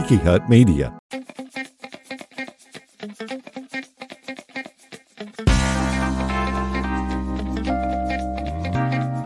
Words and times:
Tiki 0.00 0.16
Hut 0.16 0.48
Media. 0.48 0.98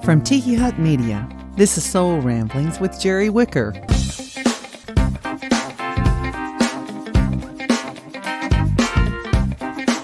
From 0.02 0.20
Tiki 0.20 0.54
Hut 0.54 0.76
Media, 0.80 1.28
this 1.56 1.78
is 1.78 1.84
Soul 1.84 2.20
Ramblings 2.20 2.80
with 2.80 2.98
Jerry 2.98 3.30
Wicker. 3.30 3.72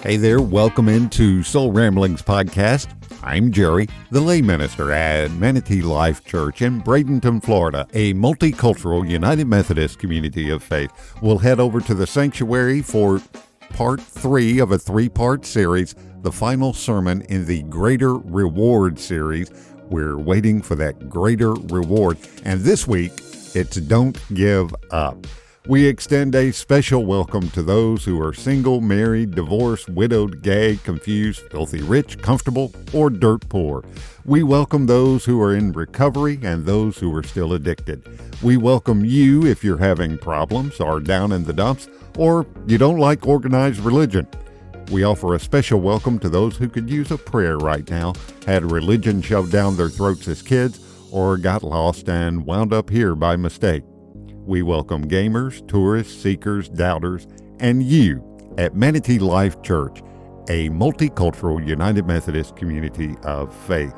Hey 0.02 0.16
there, 0.16 0.40
welcome 0.40 0.88
into 0.88 1.42
Soul 1.42 1.72
Ramblings 1.72 2.22
Podcast. 2.22 2.99
I'm 3.30 3.52
Jerry, 3.52 3.86
the 4.10 4.20
lay 4.20 4.42
minister 4.42 4.90
at 4.90 5.30
Manatee 5.30 5.82
Life 5.82 6.24
Church 6.24 6.62
in 6.62 6.82
Bradenton, 6.82 7.40
Florida, 7.40 7.86
a 7.92 8.12
multicultural 8.14 9.08
United 9.08 9.46
Methodist 9.46 10.00
community 10.00 10.50
of 10.50 10.64
faith. 10.64 10.90
We'll 11.22 11.38
head 11.38 11.60
over 11.60 11.80
to 11.80 11.94
the 11.94 12.08
sanctuary 12.08 12.82
for 12.82 13.22
part 13.68 14.00
three 14.00 14.58
of 14.58 14.72
a 14.72 14.78
three 14.78 15.08
part 15.08 15.46
series, 15.46 15.94
the 16.22 16.32
final 16.32 16.72
sermon 16.72 17.22
in 17.28 17.46
the 17.46 17.62
Greater 17.62 18.16
Reward 18.16 18.98
series. 18.98 19.48
We're 19.84 20.18
waiting 20.18 20.60
for 20.60 20.74
that 20.74 21.08
greater 21.08 21.52
reward. 21.52 22.18
And 22.44 22.62
this 22.62 22.88
week, 22.88 23.12
it's 23.54 23.76
Don't 23.76 24.18
Give 24.34 24.74
Up. 24.90 25.24
We 25.70 25.86
extend 25.86 26.34
a 26.34 26.50
special 26.50 27.06
welcome 27.06 27.48
to 27.50 27.62
those 27.62 28.04
who 28.04 28.20
are 28.20 28.34
single, 28.34 28.80
married, 28.80 29.36
divorced, 29.36 29.88
widowed, 29.88 30.42
gay, 30.42 30.80
confused, 30.82 31.42
filthy 31.48 31.80
rich, 31.80 32.20
comfortable, 32.20 32.72
or 32.92 33.08
dirt 33.08 33.48
poor. 33.48 33.84
We 34.24 34.42
welcome 34.42 34.86
those 34.86 35.24
who 35.24 35.40
are 35.40 35.54
in 35.54 35.70
recovery 35.70 36.40
and 36.42 36.66
those 36.66 36.98
who 36.98 37.14
are 37.14 37.22
still 37.22 37.52
addicted. 37.52 38.02
We 38.42 38.56
welcome 38.56 39.04
you 39.04 39.46
if 39.46 39.62
you're 39.62 39.78
having 39.78 40.18
problems, 40.18 40.80
are 40.80 40.98
down 40.98 41.30
in 41.30 41.44
the 41.44 41.52
dumps, 41.52 41.88
or 42.18 42.48
you 42.66 42.76
don't 42.76 42.98
like 42.98 43.28
organized 43.28 43.78
religion. 43.78 44.26
We 44.90 45.04
offer 45.04 45.36
a 45.36 45.38
special 45.38 45.80
welcome 45.80 46.18
to 46.18 46.28
those 46.28 46.56
who 46.56 46.68
could 46.68 46.90
use 46.90 47.12
a 47.12 47.16
prayer 47.16 47.58
right 47.58 47.88
now, 47.88 48.14
had 48.44 48.72
religion 48.72 49.22
shoved 49.22 49.52
down 49.52 49.76
their 49.76 49.88
throats 49.88 50.26
as 50.26 50.42
kids, 50.42 50.84
or 51.12 51.36
got 51.36 51.62
lost 51.62 52.08
and 52.08 52.44
wound 52.44 52.72
up 52.72 52.90
here 52.90 53.14
by 53.14 53.36
mistake. 53.36 53.84
We 54.50 54.62
welcome 54.62 55.06
gamers, 55.06 55.64
tourists, 55.68 56.20
seekers, 56.20 56.68
doubters, 56.68 57.28
and 57.60 57.84
you 57.84 58.20
at 58.58 58.74
Manatee 58.74 59.20
Life 59.20 59.62
Church, 59.62 60.00
a 60.48 60.68
multicultural 60.70 61.64
United 61.64 62.04
Methodist 62.04 62.56
community 62.56 63.14
of 63.22 63.54
faith. 63.54 63.94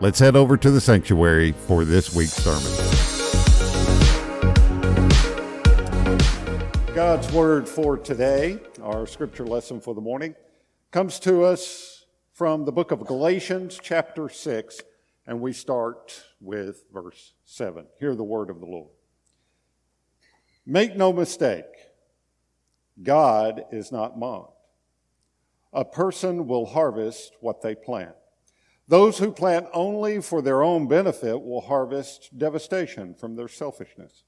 Let's 0.00 0.18
head 0.18 0.36
over 0.36 0.58
to 0.58 0.70
the 0.70 0.82
sanctuary 0.82 1.52
for 1.52 1.86
this 1.86 2.14
week's 2.14 2.34
sermon. 2.34 2.70
God's 6.94 7.32
Word 7.32 7.66
for 7.66 7.96
today, 7.96 8.58
our 8.82 9.06
scripture 9.06 9.46
lesson 9.46 9.80
for 9.80 9.94
the 9.94 10.02
morning, 10.02 10.34
comes 10.90 11.18
to 11.20 11.42
us 11.42 12.04
from 12.34 12.66
the 12.66 12.72
book 12.72 12.90
of 12.90 13.06
Galatians, 13.06 13.80
chapter 13.82 14.28
6, 14.28 14.82
and 15.26 15.40
we 15.40 15.54
start 15.54 16.22
with 16.38 16.84
verse 16.92 17.32
7. 17.46 17.86
Hear 17.98 18.14
the 18.14 18.24
word 18.24 18.50
of 18.50 18.60
the 18.60 18.66
Lord. 18.66 18.90
Make 20.66 20.96
no 20.96 21.12
mistake, 21.12 21.66
God 23.02 23.64
is 23.70 23.92
not 23.92 24.18
mocked. 24.18 24.52
A 25.72 25.84
person 25.84 26.46
will 26.46 26.66
harvest 26.66 27.32
what 27.40 27.60
they 27.60 27.74
plant. 27.74 28.14
Those 28.86 29.18
who 29.18 29.32
plant 29.32 29.66
only 29.72 30.20
for 30.20 30.40
their 30.40 30.62
own 30.62 30.86
benefit 30.88 31.42
will 31.42 31.62
harvest 31.62 32.38
devastation 32.38 33.14
from 33.14 33.34
their 33.34 33.48
selfishness. 33.48 34.24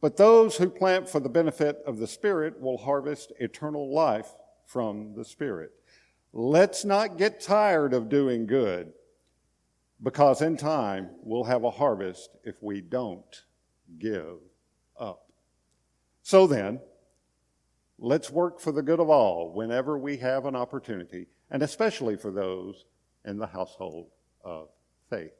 But 0.00 0.16
those 0.16 0.56
who 0.56 0.70
plant 0.70 1.08
for 1.08 1.20
the 1.20 1.28
benefit 1.28 1.78
of 1.86 1.98
the 1.98 2.06
Spirit 2.06 2.60
will 2.60 2.78
harvest 2.78 3.32
eternal 3.38 3.92
life 3.92 4.34
from 4.66 5.14
the 5.14 5.24
Spirit. 5.24 5.72
Let's 6.32 6.84
not 6.84 7.16
get 7.16 7.40
tired 7.40 7.94
of 7.94 8.08
doing 8.08 8.46
good, 8.46 8.92
because 10.02 10.42
in 10.42 10.56
time 10.56 11.10
we'll 11.22 11.44
have 11.44 11.64
a 11.64 11.70
harvest 11.70 12.30
if 12.44 12.62
we 12.62 12.80
don't 12.80 13.44
give 13.98 14.38
up. 14.98 15.27
So 16.28 16.46
then, 16.46 16.80
let's 17.98 18.28
work 18.28 18.60
for 18.60 18.70
the 18.70 18.82
good 18.82 19.00
of 19.00 19.08
all 19.08 19.50
whenever 19.54 19.96
we 19.96 20.18
have 20.18 20.44
an 20.44 20.54
opportunity, 20.54 21.26
and 21.50 21.62
especially 21.62 22.16
for 22.16 22.30
those 22.30 22.84
in 23.24 23.38
the 23.38 23.46
household 23.46 24.08
of 24.44 24.68
faith. 25.08 25.32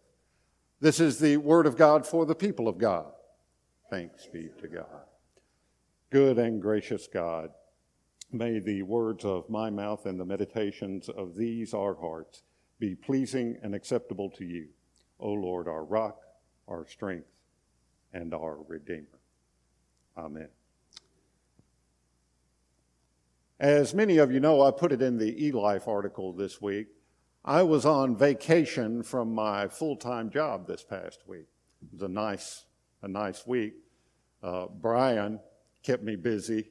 This 0.80 0.98
is 0.98 1.18
the 1.18 1.36
word 1.36 1.66
of 1.66 1.76
God 1.76 2.06
for 2.06 2.24
the 2.24 2.34
people 2.34 2.68
of 2.68 2.78
God. 2.78 3.12
Thanks 3.90 4.24
be 4.32 4.48
to 4.62 4.66
God. 4.66 5.04
Good 6.08 6.38
and 6.38 6.62
gracious 6.62 7.06
God, 7.06 7.50
may 8.32 8.58
the 8.58 8.80
words 8.80 9.26
of 9.26 9.50
my 9.50 9.68
mouth 9.68 10.06
and 10.06 10.18
the 10.18 10.24
meditations 10.24 11.10
of 11.10 11.36
these 11.36 11.74
our 11.74 11.96
hearts 11.96 12.44
be 12.78 12.94
pleasing 12.94 13.58
and 13.62 13.74
acceptable 13.74 14.30
to 14.30 14.44
you, 14.46 14.68
O 15.20 15.32
Lord, 15.32 15.68
our 15.68 15.84
rock, 15.84 16.22
our 16.66 16.86
strength, 16.86 17.28
and 18.14 18.32
our 18.32 18.56
Redeemer. 18.66 19.20
Amen. 20.16 20.48
As 23.60 23.92
many 23.92 24.18
of 24.18 24.30
you 24.30 24.38
know, 24.38 24.62
I 24.62 24.70
put 24.70 24.92
it 24.92 25.02
in 25.02 25.18
the 25.18 25.50
eLife 25.50 25.88
article 25.88 26.32
this 26.32 26.60
week. 26.62 26.86
I 27.44 27.62
was 27.62 27.84
on 27.84 28.16
vacation 28.16 29.02
from 29.02 29.34
my 29.34 29.66
full 29.66 29.96
time 29.96 30.30
job 30.30 30.66
this 30.66 30.84
past 30.84 31.24
week. 31.26 31.46
It 31.82 31.92
was 31.92 32.02
a 32.02 32.08
nice, 32.08 32.66
a 33.02 33.08
nice 33.08 33.46
week. 33.46 33.74
Uh, 34.42 34.66
Brian 34.66 35.40
kept 35.82 36.04
me 36.04 36.14
busy. 36.14 36.70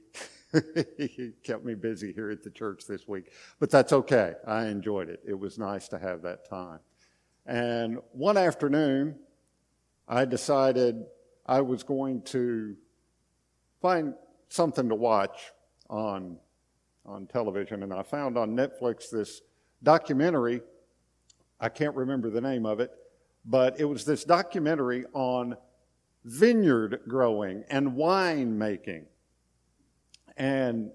he 0.98 1.34
kept 1.44 1.66
me 1.66 1.76
busy 1.76 2.14
here 2.14 2.30
at 2.30 2.42
the 2.42 2.50
church 2.50 2.86
this 2.88 3.06
week, 3.06 3.34
but 3.60 3.70
that's 3.70 3.92
okay. 3.92 4.36
I 4.46 4.68
enjoyed 4.68 5.10
it. 5.10 5.22
It 5.28 5.38
was 5.38 5.58
nice 5.58 5.90
to 5.90 6.00
have 6.00 6.22
that 6.22 6.48
time. 6.48 6.80
And 7.46 8.00
one 8.14 8.38
afternoon, 8.38 9.16
I 10.08 10.24
decided 10.24 11.04
I 11.46 11.60
was 11.62 11.84
going 11.84 12.22
to 12.24 12.78
find 13.82 14.14
something 14.48 14.88
to 14.88 14.96
watch 14.96 15.52
on 15.90 16.38
on 17.08 17.26
television, 17.26 17.84
and 17.84 17.94
I 17.94 18.04
found 18.04 18.38
on 18.38 18.56
Netflix 18.56 19.10
this 19.10 19.42
documentary. 19.82 20.62
I 21.60 21.70
can't 21.70 21.96
remember 21.96 22.30
the 22.30 22.42
name 22.42 22.66
of 22.66 22.80
it, 22.80 22.92
but 23.46 23.80
it 23.80 23.86
was 23.86 24.04
this 24.04 24.26
documentary 24.26 25.06
on 25.14 25.56
vineyard 26.26 27.02
growing 27.08 27.64
and 27.70 27.96
wine 27.96 28.58
making. 28.58 29.06
And 30.36 30.92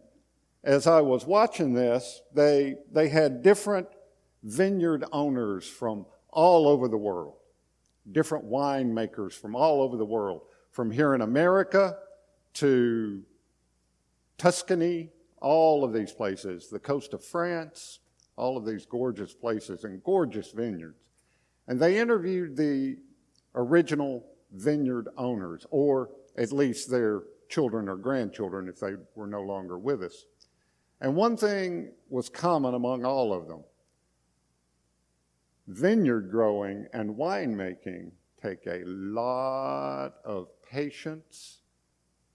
as 0.63 0.87
I 0.87 1.01
was 1.01 1.27
watching 1.27 1.73
this, 1.73 2.21
they, 2.35 2.77
they 2.93 3.09
had 3.09 3.43
different 3.43 3.89
vineyard 4.43 5.05
owners 5.13 5.67
from 5.67 6.05
all 6.29 6.69
over 6.69 6.89
the 6.89 6.99
world, 6.99 7.37
different 8.11 8.45
winemakers 8.45 9.33
from 9.33 9.57
all 9.57 9.81
over 9.81 9.97
the 9.97 10.05
world, 10.05 10.43
from 10.71 10.91
here 10.91 11.15
in 11.15 11.23
America 11.23 11.97
to 12.55 13.23
Tuscany, 14.37 15.11
all 15.43 15.85
of 15.85 15.93
these 15.93 16.13
places, 16.13 16.69
the 16.69 16.79
coast 16.79 17.13
of 17.13 17.25
France, 17.25 17.99
all 18.37 18.57
of 18.57 18.65
these 18.65 18.87
gorgeous 18.87 19.35
places 19.35 19.85
and 19.85 20.03
gorgeous 20.03 20.53
vineyards. 20.53 20.97
And 21.69 21.79
they 21.79 21.99
interviewed 21.99 22.57
the 22.57 22.97
original 23.55 24.25
vineyard 24.53 25.09
owners, 25.19 25.67
or 25.71 26.11
at 26.39 26.53
least 26.53 26.91
their 26.91 27.23
children 27.49 27.89
or 27.89 27.97
grandchildren 27.97 28.69
if 28.69 28.79
they 28.81 28.93
were 29.15 29.27
no 29.27 29.43
longer 29.43 29.79
with 29.79 30.03
us. 30.03 30.25
And 31.01 31.17
one 31.17 31.37
thing 31.37 31.93
was 32.09 32.29
common 32.29 32.75
among 32.75 33.05
all 33.05 33.35
of 33.35 33.49
them 33.49 33.65
vineyard 35.69 36.31
growing 36.31 36.87
and 36.93 37.17
winemaking 37.17 38.11
take 38.43 38.67
a 38.67 38.83
lot 38.85 40.15
of 40.25 40.49
patience 40.69 41.61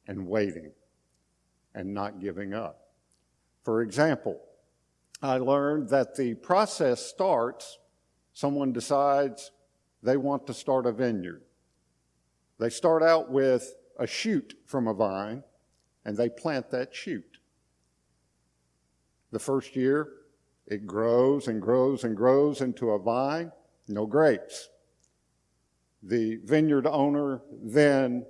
and 0.07 0.27
waiting 0.27 0.71
and 1.75 1.93
not 1.93 2.19
giving 2.21 2.53
up. 2.53 2.86
For 3.67 3.81
example, 3.81 4.39
I 5.21 5.39
learned 5.39 5.89
that 5.89 6.15
the 6.15 6.35
process 6.35 7.05
starts, 7.05 7.79
someone 8.31 8.71
decides 8.71 9.51
they 10.01 10.15
want 10.15 10.47
to 10.47 10.53
start 10.53 10.85
a 10.85 10.93
vineyard. 10.93 11.41
They 12.59 12.69
start 12.69 13.03
out 13.03 13.29
with 13.29 13.75
a 13.99 14.07
shoot 14.07 14.57
from 14.65 14.87
a 14.87 14.93
vine 14.93 15.43
and 16.05 16.15
they 16.15 16.29
plant 16.29 16.69
that 16.69 16.95
shoot. 16.95 17.39
The 19.31 19.39
first 19.39 19.75
year, 19.75 20.13
it 20.65 20.87
grows 20.87 21.49
and 21.49 21.61
grows 21.61 22.05
and 22.05 22.15
grows 22.15 22.61
into 22.61 22.91
a 22.91 22.99
vine, 22.99 23.51
no 23.89 24.05
grapes. 24.05 24.69
The 26.01 26.37
vineyard 26.37 26.87
owner 26.87 27.41
then 27.61 28.27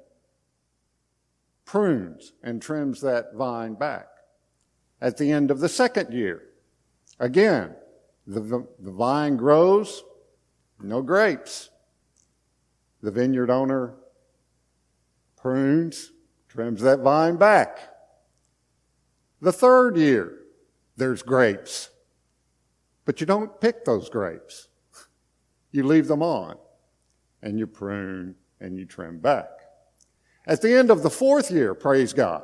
prunes 1.63 2.33
and 2.42 2.60
trims 2.60 3.01
that 3.01 3.36
vine 3.36 3.75
back 3.75 4.07
at 5.01 5.17
the 5.17 5.31
end 5.31 5.51
of 5.51 5.59
the 5.59 5.69
second 5.69 6.13
year. 6.13 6.44
Again, 7.19 7.75
the, 8.25 8.39
the, 8.79 8.91
vine 8.91 9.38
grows, 9.38 10.03
no 10.81 11.01
grapes. 11.01 11.69
The 13.01 13.11
vineyard 13.11 13.49
owner 13.49 13.94
prunes 15.38 16.11
trims 16.49 16.81
that 16.81 16.99
vine 16.99 17.38
back. 17.38 17.79
The 19.41 19.51
third 19.51 19.97
year, 19.97 20.39
there's 20.95 21.21
grapes. 21.21 21.91
But 23.05 23.21
you 23.21 23.27
don't 23.27 23.61
pick 23.61 23.85
those 23.85 24.09
grapes. 24.09 24.67
You 25.71 25.83
leave 25.83 26.07
them 26.07 26.23
on 26.23 26.57
and 27.41 27.59
you 27.59 27.67
prune 27.67 28.35
and 28.59 28.77
you 28.77 28.85
trim 28.85 29.19
back. 29.19 29.47
At 30.47 30.61
the 30.61 30.73
end 30.73 30.89
of 30.89 31.03
the 31.03 31.09
fourth 31.09 31.51
year, 31.51 31.75
praise 31.75 32.13
God, 32.13 32.44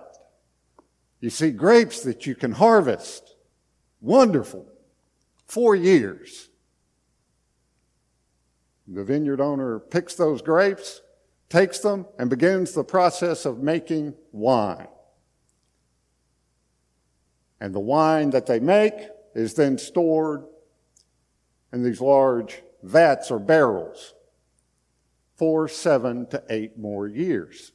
you 1.23 1.29
see 1.29 1.51
grapes 1.51 2.01
that 2.01 2.25
you 2.25 2.35
can 2.35 2.51
harvest. 2.51 3.37
Wonderful. 4.01 4.67
Four 5.47 5.73
years. 5.73 6.49
The 8.89 9.05
vineyard 9.05 9.39
owner 9.39 9.79
picks 9.79 10.15
those 10.15 10.41
grapes, 10.41 11.01
takes 11.47 11.79
them, 11.79 12.07
and 12.19 12.29
begins 12.29 12.73
the 12.73 12.83
process 12.83 13.45
of 13.45 13.59
making 13.59 14.15
wine. 14.33 14.89
And 17.61 17.73
the 17.73 17.79
wine 17.79 18.31
that 18.31 18.45
they 18.45 18.59
make 18.59 18.95
is 19.33 19.53
then 19.53 19.77
stored 19.77 20.43
in 21.71 21.83
these 21.83 22.01
large 22.01 22.61
vats 22.83 23.31
or 23.31 23.39
barrels 23.39 24.13
for 25.37 25.69
seven 25.69 26.27
to 26.31 26.43
eight 26.49 26.77
more 26.77 27.07
years. 27.07 27.72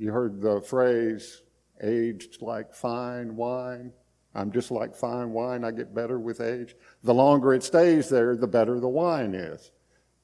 You 0.00 0.12
heard 0.12 0.40
the 0.40 0.62
phrase, 0.62 1.42
aged 1.82 2.40
like 2.40 2.72
fine 2.72 3.36
wine. 3.36 3.92
I'm 4.34 4.50
just 4.50 4.70
like 4.70 4.96
fine 4.96 5.30
wine. 5.32 5.62
I 5.62 5.72
get 5.72 5.94
better 5.94 6.18
with 6.18 6.40
age. 6.40 6.74
The 7.04 7.12
longer 7.12 7.52
it 7.52 7.62
stays 7.62 8.08
there, 8.08 8.34
the 8.34 8.46
better 8.46 8.80
the 8.80 8.88
wine 8.88 9.34
is. 9.34 9.72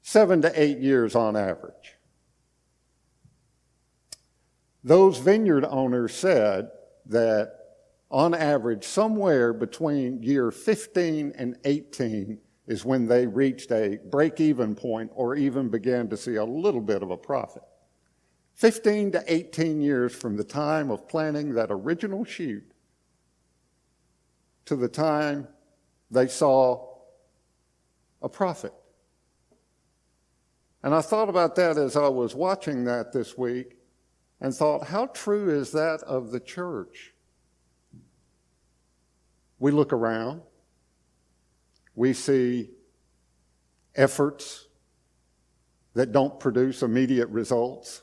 Seven 0.01 0.41
to 0.41 0.53
eight 0.61 0.79
years 0.79 1.15
on 1.15 1.37
average. 1.37 1.97
Those 4.83 5.19
vineyard 5.19 5.67
owners 5.67 6.15
said 6.15 6.71
that 7.05 7.59
on 8.11 8.33
average, 8.33 8.85
somewhere 8.85 9.53
between 9.53 10.23
year 10.23 10.51
15 10.51 11.35
and 11.37 11.59
18 11.67 12.39
is 12.67 12.87
when 12.87 13.07
they 13.07 13.27
reached 13.27 13.71
a 13.73 13.99
break 14.11 14.41
even 14.41 14.75
point 14.75 15.11
or 15.15 15.35
even 15.35 15.69
began 15.69 16.09
to 16.09 16.17
see 16.17 16.37
a 16.37 16.45
little 16.45 16.81
bit 16.81 17.03
of 17.03 17.11
a 17.11 17.17
profit. 17.19 17.63
15 18.57 19.13
to 19.13 19.25
18 19.27 19.81
years 19.81 20.15
from 20.15 20.37
the 20.37 20.45
time 20.45 20.91
of 20.91 21.07
planting 21.07 21.55
that 21.55 21.69
original 21.71 22.25
shoot 22.25 22.65
to 24.65 24.75
the 24.75 24.89
time 24.89 25.47
they 26.11 26.27
saw 26.27 26.89
a 28.23 28.29
profit. 28.29 28.73
And 30.83 30.95
I 30.95 31.03
thought 31.03 31.29
about 31.29 31.55
that 31.57 31.77
as 31.77 31.97
I 31.97 32.09
was 32.09 32.35
watching 32.35 32.85
that 32.85 33.13
this 33.13 33.37
week 33.37 33.77
and 34.41 34.55
thought, 34.55 34.87
how 34.87 35.07
true 35.07 35.51
is 35.51 35.73
that 35.73 36.03
of 36.05 36.31
the 36.31 36.41
church? 36.41 37.13
We 39.59 39.71
look 39.71 39.93
around, 39.93 40.41
we 41.95 42.15
see 42.15 42.71
efforts 43.95 44.67
that 45.95 46.13
don't 46.13 46.39
produce 46.41 46.83
immediate 46.83 47.29
results. 47.29 48.03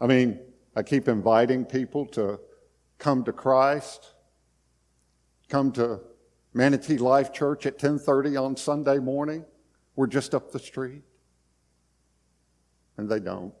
I 0.00 0.06
mean, 0.06 0.40
I 0.74 0.82
keep 0.82 1.08
inviting 1.08 1.64
people 1.64 2.06
to 2.06 2.40
come 2.98 3.24
to 3.24 3.32
Christ, 3.32 4.12
come 5.48 5.72
to 5.72 6.00
Manatee 6.52 6.98
Life 6.98 7.32
Church 7.32 7.66
at 7.66 7.78
10:30 7.78 8.36
on 8.36 8.56
Sunday 8.56 8.98
morning. 8.98 9.44
We're 9.94 10.06
just 10.06 10.34
up 10.34 10.52
the 10.52 10.58
street. 10.58 11.02
And 12.96 13.08
they 13.08 13.20
don't. 13.20 13.54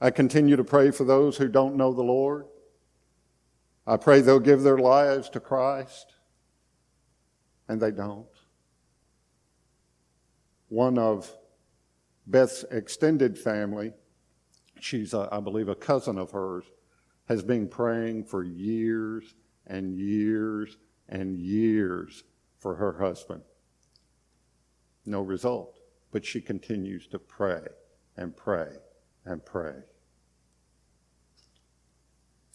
I 0.00 0.10
continue 0.10 0.56
to 0.56 0.64
pray 0.64 0.90
for 0.90 1.04
those 1.04 1.36
who 1.36 1.48
don't 1.48 1.76
know 1.76 1.92
the 1.92 2.02
Lord. 2.02 2.46
I 3.86 3.96
pray 3.96 4.20
they'll 4.20 4.40
give 4.40 4.62
their 4.62 4.78
lives 4.78 5.28
to 5.30 5.40
Christ. 5.40 6.14
And 7.68 7.80
they 7.80 7.90
don't. 7.90 8.26
One 10.68 10.98
of 10.98 11.36
Beth's 12.26 12.64
extended 12.70 13.38
family, 13.38 13.92
she's, 14.82 15.14
I 15.14 15.40
believe, 15.40 15.68
a 15.68 15.74
cousin 15.74 16.18
of 16.18 16.32
hers, 16.32 16.64
has 17.28 17.42
been 17.42 17.68
praying 17.68 18.24
for 18.24 18.42
years 18.42 19.34
and 19.66 19.96
years 19.96 20.76
and 21.08 21.38
years 21.38 22.24
for 22.58 22.74
her 22.74 22.98
husband. 22.98 23.42
No 25.06 25.22
result. 25.22 25.78
But 26.10 26.24
she 26.24 26.40
continues 26.40 27.06
to 27.08 27.18
pray 27.18 27.62
and 28.16 28.36
pray 28.36 28.68
and 29.24 29.44
pray. 29.44 29.74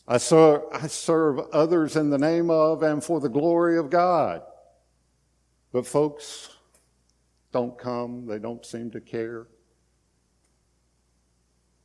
I 0.08 0.18
serve, 0.18 0.62
I 0.72 0.88
serve 0.88 1.40
others 1.52 1.96
in 1.96 2.10
the 2.10 2.18
name 2.18 2.50
of 2.50 2.84
and 2.84 3.04
for 3.04 3.20
the 3.20 3.30
glory 3.30 3.78
of 3.78 3.90
God. 3.90 4.42
But 5.72 5.86
folks 5.86 6.50
don't 7.52 7.78
come, 7.78 8.26
they 8.26 8.40
don't 8.40 8.66
seem 8.66 8.92
to 8.92 9.02
care. 9.02 9.48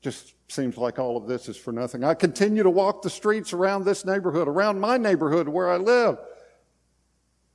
Just 0.02 0.34
seems 0.49 0.76
like 0.76 0.99
all 0.99 1.16
of 1.16 1.26
this 1.26 1.49
is 1.49 1.56
for 1.56 1.72
nothing. 1.72 2.04
I 2.04 2.14
continue 2.14 2.62
to 2.62 2.70
walk 2.70 3.02
the 3.02 3.10
streets 3.10 3.52
around 3.52 3.84
this 3.84 4.04
neighborhood, 4.04 4.49
around 4.49 4.81
my 4.81 4.99
neighborhood 4.99 5.49
where 5.49 5.70
I 5.70 5.76
live. 5.76 6.19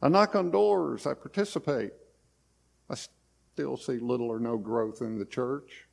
I 0.01 0.09
knock 0.09 0.35
on 0.35 0.51
doors, 0.51 1.05
I 1.05 1.13
participate. 1.13 1.91
I 2.89 2.95
still 3.53 3.77
see 3.77 3.99
little 3.99 4.29
or 4.29 4.39
no 4.39 4.57
growth 4.57 5.01
in 5.01 5.19
the 5.19 5.25
church. 5.25 5.87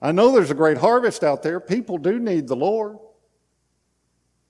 I 0.00 0.10
know 0.10 0.32
there's 0.32 0.50
a 0.50 0.54
great 0.54 0.78
harvest 0.78 1.22
out 1.22 1.42
there. 1.42 1.60
People 1.60 1.98
do 1.98 2.18
need 2.18 2.48
the 2.48 2.56
Lord. 2.56 2.98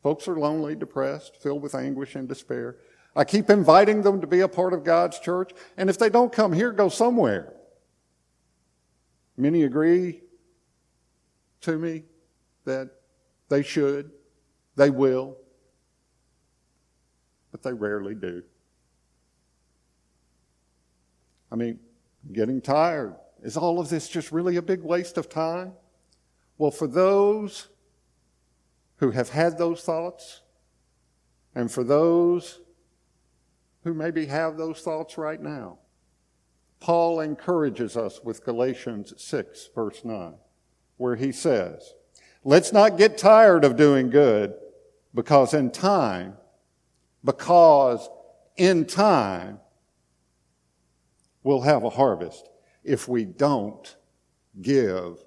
Folks 0.03 0.27
are 0.27 0.39
lonely, 0.39 0.75
depressed, 0.75 1.37
filled 1.37 1.63
with 1.63 1.75
anguish 1.75 2.15
and 2.15 2.29
despair. 2.29 2.77
I 3.15 3.25
keep 3.25 3.51
inviting 3.51 4.03
them 4.03 4.21
to 4.21 4.27
be 4.27 4.41
a 4.41 4.49
part 4.49 4.73
of 4.73 4.85
God's 4.85 5.19
church, 5.19 5.53
and 5.77 5.91
if 5.91 5.99
they 5.99 6.09
don't 6.09 6.33
come 6.33 6.53
here, 6.53 6.73
go 6.73 6.89
somewhere. 6.89 7.53
Many 9.37 9.65
agree 9.65 10.22
to 11.63 11.79
me 11.79 12.05
that 12.65 12.91
they 13.49 13.63
should, 13.63 14.11
they 14.77 14.91
will, 14.91 15.37
but 17.51 17.63
they 17.63 17.73
rarely 17.73 18.15
do. 18.15 18.43
I 21.51 21.57
mean, 21.57 21.79
getting 22.33 22.61
tired. 22.61 23.17
Is 23.43 23.57
all 23.57 23.81
of 23.81 23.89
this 23.89 24.09
just 24.09 24.33
really 24.33 24.57
a 24.57 24.63
big 24.63 24.83
waste 24.83 25.19
of 25.19 25.29
time? 25.29 25.73
Well, 26.59 26.71
for 26.71 26.87
those 26.87 27.69
who 28.97 29.11
have 29.11 29.31
had 29.31 29.59
those 29.59 29.83
thoughts, 29.83 30.43
and 31.55 31.71
for 31.71 31.85
those 31.85 32.61
who 33.85 33.93
maybe 33.93 34.27
have 34.27 34.57
those 34.57 34.81
thoughts 34.81 35.19
right 35.19 35.41
now, 35.41 35.79
Paul 36.81 37.21
encourages 37.21 37.97
us 37.97 38.21
with 38.23 38.45
Galatians 38.45 39.13
6, 39.17 39.71
verse 39.75 40.05
9 40.05 40.35
where 40.97 41.17
he 41.17 41.33
says, 41.33 41.95
Let's 42.45 42.73
not 42.73 42.99
get 42.99 43.19
tired 43.19 43.65
of 43.65 43.77
doing 43.77 44.11
good 44.11 44.55
because 45.15 45.55
in 45.55 45.71
time, 45.71 46.35
because 47.25 48.09
in 48.57 48.85
time, 48.85 49.61
we'll 51.43 51.61
have 51.61 51.85
a 51.85 51.91
harvest 51.91 52.49
if 52.83 53.07
we 53.09 53.25
don't 53.25 53.97
give 54.61 55.23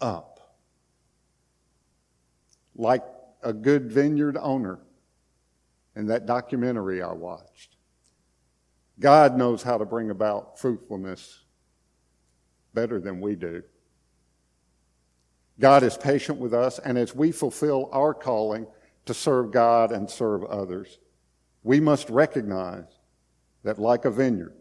up. 0.00 0.56
Like 2.74 3.04
a 3.42 3.52
good 3.52 3.90
vineyard 3.90 4.36
owner 4.40 4.80
in 5.94 6.06
that 6.06 6.26
documentary 6.26 7.02
I 7.02 7.12
watched. 7.12 7.76
God 8.98 9.36
knows 9.36 9.62
how 9.62 9.78
to 9.78 9.84
bring 9.84 10.10
about 10.10 10.58
fruitfulness 10.58 11.44
better 12.74 13.00
than 13.00 13.20
we 13.20 13.34
do. 13.36 13.62
God 15.58 15.82
is 15.82 15.96
patient 15.96 16.38
with 16.38 16.52
us, 16.52 16.78
and 16.78 16.98
as 16.98 17.14
we 17.14 17.32
fulfill 17.32 17.88
our 17.92 18.12
calling 18.12 18.66
to 19.06 19.14
serve 19.14 19.52
God 19.52 19.92
and 19.92 20.10
serve 20.10 20.44
others, 20.44 20.98
we 21.62 21.80
must 21.80 22.10
recognize 22.10 23.00
that, 23.62 23.78
like 23.78 24.04
a 24.04 24.10
vineyard, 24.10 24.54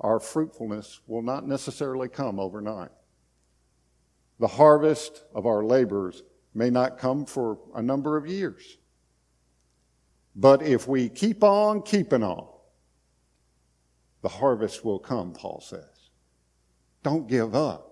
our 0.00 0.18
fruitfulness 0.18 1.00
will 1.06 1.22
not 1.22 1.46
necessarily 1.46 2.08
come 2.08 2.40
overnight. 2.40 2.90
The 4.40 4.48
harvest 4.48 5.24
of 5.34 5.46
our 5.46 5.62
labors 5.62 6.22
may 6.54 6.70
not 6.70 6.98
come 6.98 7.26
for 7.26 7.58
a 7.74 7.82
number 7.82 8.16
of 8.16 8.26
years. 8.26 8.78
But 10.34 10.62
if 10.62 10.88
we 10.88 11.08
keep 11.08 11.44
on 11.44 11.82
keeping 11.82 12.22
on, 12.22 12.48
the 14.22 14.28
harvest 14.28 14.84
will 14.84 14.98
come, 14.98 15.32
Paul 15.32 15.62
says. 15.64 16.10
Don't 17.02 17.28
give 17.28 17.54
up. 17.54 17.91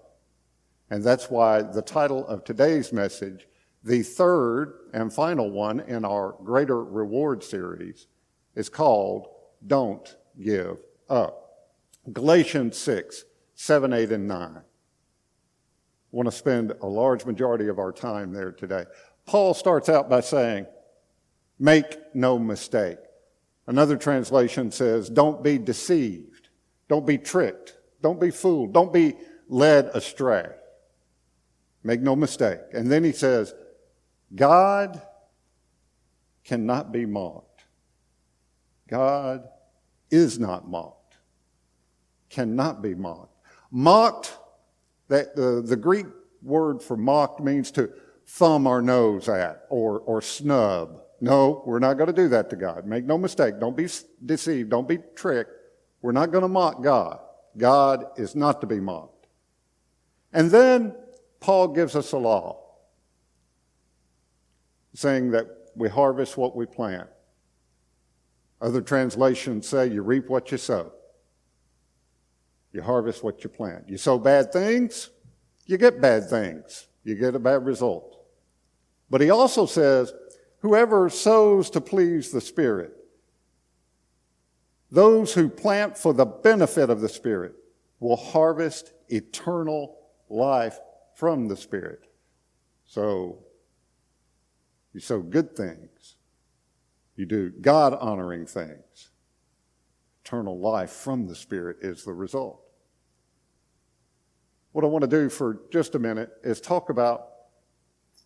And 0.91 1.05
that's 1.05 1.31
why 1.31 1.63
the 1.63 1.83
title 1.83 2.27
of 2.27 2.45
today's 2.45 2.93
message, 2.93 3.47
the 3.85 4.03
third 4.03 4.75
and 4.93 5.13
final 5.13 5.51
one 5.51 5.81
in 5.81 6.05
our 6.05 6.35
Greater 6.43 6.83
Reward 6.83 7.45
series, 7.45 8.09
is 8.57 8.69
called 8.69 9.29
Don't 9.67 10.17
Give 10.43 10.79
Up. 11.09 11.69
Galatians 12.13 12.77
6, 12.77 13.25
7, 13.55 13.93
8, 13.93 14.13
and 14.13 14.27
9. 14.27 14.57
I 14.57 14.63
want 16.11 16.27
to 16.27 16.33
spend 16.33 16.73
a 16.81 16.87
large 16.87 17.25
majority 17.25 17.69
of 17.69 17.79
our 17.79 17.93
time 17.93 18.33
there 18.33 18.51
today. 18.51 18.85
Paul 19.27 19.55
starts 19.55 19.89
out 19.89 20.11
by 20.11 20.21
saying, 20.21 20.67
Make 21.59 21.99
no 22.15 22.39
mistake. 22.39 22.99
Another 23.67 23.97
translation 23.97 24.73
says, 24.73 25.09
Don't 25.09 25.45
be 25.45 25.57
deceived. 25.57 26.49
Don't 26.89 27.07
be 27.07 27.19
tricked. 27.19 27.77
Don't 28.03 28.19
be 28.19 28.31
fooled. 28.31 28.73
Don't 28.73 28.93
be 28.93 29.15
led 29.49 29.87
astray. 29.95 30.49
Make 31.83 32.01
no 32.01 32.15
mistake. 32.15 32.61
And 32.73 32.91
then 32.91 33.05
he 33.05 33.13
says, 33.13 33.55
God 34.35 35.01
cannot 36.45 36.93
be 36.93 37.07
mocked. 37.07 37.65
God 38.89 39.49
is 40.11 40.39
not 40.39 40.69
mocked. 40.69 41.17
Cannot 42.29 42.83
be 42.83 42.95
mocked. 42.95 43.35
Mocked, 43.71 44.37
that 45.09 45.35
the, 45.37 45.63
the 45.65 45.77
Greek 45.77 46.07
word 46.43 46.83
for 46.83 46.97
mocked 46.97 47.41
means 47.41 47.71
to 47.73 47.91
thumb 48.27 48.67
our 48.67 48.83
nose 48.83 49.29
at 49.29 49.67
or, 49.71 50.01
or 50.01 50.23
snub. 50.23 51.01
No, 51.21 51.63
we're 51.67 51.79
not 51.81 51.95
going 51.95 52.07
to 52.07 52.13
do 52.13 52.29
that 52.29 52.51
to 52.51 52.57
God. 52.57 52.87
Make 52.87 53.05
no 53.05 53.19
mistake. 53.19 53.61
Don't 53.61 53.77
be 53.77 53.89
deceived. 54.25 54.71
Don't 54.71 54.89
be 54.89 54.99
tricked. 55.15 55.51
We're 56.03 56.13
not 56.13 56.31
going 56.31 56.43
to 56.43 56.49
mock 56.49 56.83
God. 56.83 57.21
God 57.57 58.07
is 58.17 58.35
not 58.35 58.61
to 58.61 58.67
be 58.67 58.81
mocked. 58.81 59.27
And 60.33 60.51
then 60.51 60.95
Paul 61.41 61.69
gives 61.69 61.97
us 61.97 62.13
a 62.13 62.19
law 62.19 62.61
saying 64.95 65.31
that 65.31 65.47
we 65.75 65.89
harvest 65.89 66.37
what 66.37 66.55
we 66.55 66.67
plant. 66.67 67.09
Other 68.61 68.83
translations 68.83 69.67
say 69.67 69.87
you 69.87 70.03
reap 70.03 70.29
what 70.29 70.53
you 70.53 70.59
sow. 70.59 70.93
You 72.73 72.83
harvest 72.83 73.25
what 73.25 73.43
you 73.43 73.51
plant. 73.51 73.89
You 73.89 73.97
sow 73.97 74.19
bad 74.19 74.53
things, 74.53 75.11
you 75.67 75.79
get 75.79 76.01
bad 76.01 76.29
things. 76.29 76.87
You 77.05 77.15
get 77.15 77.35
a 77.35 77.39
bad 77.39 77.65
result. 77.65 78.19
But 79.09 79.21
he 79.21 79.31
also 79.31 79.67
says, 79.67 80.13
whoever 80.59 81.09
sows 81.09 81.71
to 81.71 81.81
please 81.81 82.31
the 82.31 82.41
Spirit, 82.41 82.93
those 84.91 85.33
who 85.33 85.49
plant 85.49 85.97
for 85.97 86.13
the 86.13 86.27
benefit 86.27 86.91
of 86.91 87.01
the 87.01 87.09
Spirit 87.09 87.55
will 88.01 88.17
harvest 88.17 88.93
eternal 89.09 89.97
life 90.29 90.79
from 91.21 91.49
the 91.49 91.57
Spirit. 91.57 92.00
So, 92.87 93.41
you 94.95 95.00
sow 95.00 95.21
good 95.21 95.55
things. 95.55 96.17
You 97.15 97.27
do 97.27 97.50
God 97.50 97.93
honoring 97.93 98.47
things. 98.47 99.11
Eternal 100.25 100.59
life 100.59 100.89
from 100.89 101.27
the 101.27 101.35
Spirit 101.35 101.77
is 101.83 102.05
the 102.05 102.15
result. 102.15 102.62
What 104.73 104.83
I 104.83 104.89
want 104.89 105.03
to 105.03 105.11
do 105.11 105.29
for 105.29 105.61
just 105.71 105.95
a 105.95 105.99
minute 105.99 106.31
is 106.43 106.59
talk 106.59 106.89
about 106.89 107.27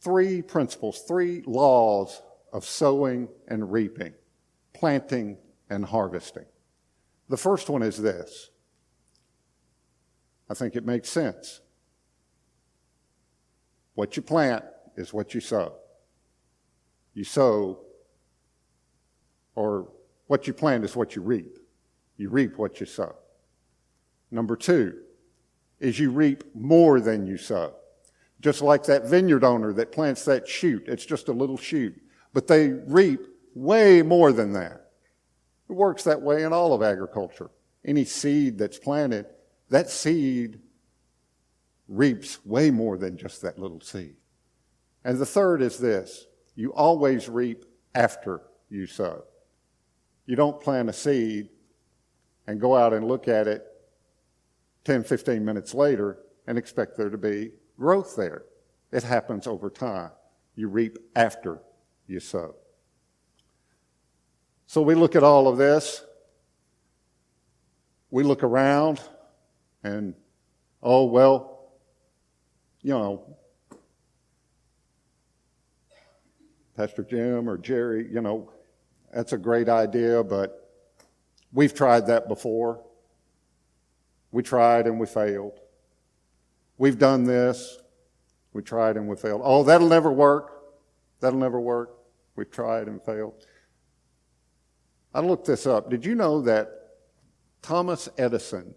three 0.01 0.41
principles, 0.41 1.01
three 1.01 1.43
laws 1.47 2.23
of 2.53 2.65
sowing 2.65 3.27
and 3.49 3.73
reaping, 3.73 4.15
planting 4.73 5.39
and 5.69 5.85
harvesting. 5.85 6.47
The 7.29 7.39
first 7.39 7.69
one 7.69 7.83
is 7.83 7.97
this. 7.97 8.51
I 10.49 10.55
think 10.55 10.77
it 10.77 10.87
makes 10.87 11.09
sense. 11.09 11.61
What 13.95 14.17
you 14.17 14.23
plant 14.23 14.65
is 14.97 15.13
what 15.13 15.35
you 15.35 15.41
sow. 15.41 15.75
You 17.15 17.25
sow, 17.25 17.81
or 19.55 19.89
what 20.27 20.47
you 20.47 20.53
plant 20.53 20.85
is 20.85 20.97
what 20.97 21.15
you 21.15 21.23
reap. 21.23 21.59
You 22.17 22.29
reap 22.29 22.59
what 22.59 22.81
you 22.81 22.87
sow. 22.87 23.15
Number 24.31 24.57
two, 24.57 25.01
is 25.81 25.99
you 25.99 26.11
reap 26.11 26.45
more 26.55 27.01
than 27.01 27.27
you 27.27 27.37
sow. 27.37 27.75
Just 28.41 28.63
like 28.63 28.85
that 28.85 29.07
vineyard 29.07 29.45
owner 29.45 29.73
that 29.75 29.93
plants 29.93 30.25
that 30.25 30.49
shoot. 30.49 30.85
It's 30.87 31.07
just 31.07 31.29
a 31.29 31.33
little 31.33 31.57
shoot. 31.57 31.95
But 32.33 32.47
they 32.47 32.69
reap 32.69 33.21
way 33.55 34.03
more 34.03 34.33
than 34.33 34.53
that. 34.55 34.91
It 35.69 35.73
works 35.73 36.05
that 36.05 36.21
way 36.21 36.43
in 36.43 36.53
all 36.53 36.73
of 36.73 36.83
agriculture. 36.83 37.51
Any 37.85 38.05
seed 38.05 38.59
that's 38.59 38.79
planted, 38.79 39.27
that 39.71 39.89
seed 39.89 40.61
reaps 41.89 42.45
way 42.45 42.71
more 42.71 42.97
than 42.97 43.17
just 43.17 43.43
that 43.43 43.59
little 43.59 43.81
seed. 43.81 44.17
And 45.05 45.19
the 45.19 45.27
third 45.27 45.63
is 45.63 45.79
this 45.79 46.27
you 46.55 46.73
always 46.73 47.29
reap 47.29 47.65
after 47.95 48.43
you 48.71 48.87
sow. 48.87 49.25
You 50.27 50.37
don't 50.37 50.61
plant 50.61 50.89
a 50.89 50.93
seed 50.93 51.49
and 52.47 52.61
go 52.61 52.77
out 52.77 52.93
and 52.93 53.07
look 53.07 53.29
at 53.29 53.47
it 53.47 53.67
10, 54.85 55.05
15 55.05 55.45
minutes 55.45 55.75
later 55.75 56.19
and 56.47 56.57
expect 56.59 56.97
there 56.97 57.11
to 57.11 57.19
be 57.19 57.51
growth 57.79 58.17
there. 58.17 58.45
It 58.93 59.03
happens 59.03 59.47
over 59.47 59.71
time. 59.71 60.11
You 60.55 60.69
reap 60.69 60.99
after 61.17 61.61
you 62.07 62.21
sow. 62.21 62.55
So 64.67 64.83
we 64.83 64.95
look 64.95 65.17
at 65.17 65.23
all 65.23 65.49
of 65.49 65.59
this. 65.59 66.05
We 68.11 68.23
look 68.23 68.43
around 68.43 69.01
and, 69.83 70.15
oh, 70.83 71.05
well, 71.05 71.54
you 72.85 72.91
know, 72.91 73.37
Pastor 76.77 77.03
Jim 77.03 77.49
or 77.49 77.57
Jerry, 77.57 78.07
you 78.13 78.21
know, 78.21 78.51
that's 79.13 79.33
a 79.33 79.39
great 79.39 79.69
idea, 79.71 80.23
but 80.23 80.71
we've 81.53 81.73
tried 81.73 82.07
that 82.09 82.29
before. 82.29 82.85
We 84.33 84.43
tried 84.43 84.87
and 84.87 85.01
we 85.01 85.07
failed. 85.07 85.61
We've 86.77 86.99
done 86.99 87.25
this. 87.25 87.79
We 88.53 88.63
tried 88.63 88.97
and 88.97 89.09
we 89.09 89.17
failed. 89.17 89.41
Oh, 89.45 89.65
that'll 89.65 89.89
never 89.89 90.13
work. 90.13 90.53
That'll 91.21 91.39
never 91.39 91.61
work. 91.61 91.97
We've 92.37 92.51
tried 92.51 92.87
and 92.89 93.03
failed. 93.03 93.47
I 95.15 95.21
looked 95.21 95.47
this 95.47 95.67
up. 95.67 95.89
Did 95.89 96.05
you 96.05 96.15
know 96.15 96.43
that 96.43 96.69
Thomas 97.63 98.11
Edison 98.19 98.75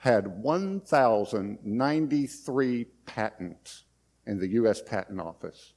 had 0.00 0.42
1,093 0.42 2.84
patents 3.04 3.84
in 4.26 4.38
the 4.38 4.48
U.S. 4.48 4.80
Patent 4.80 5.20
Office 5.20 5.74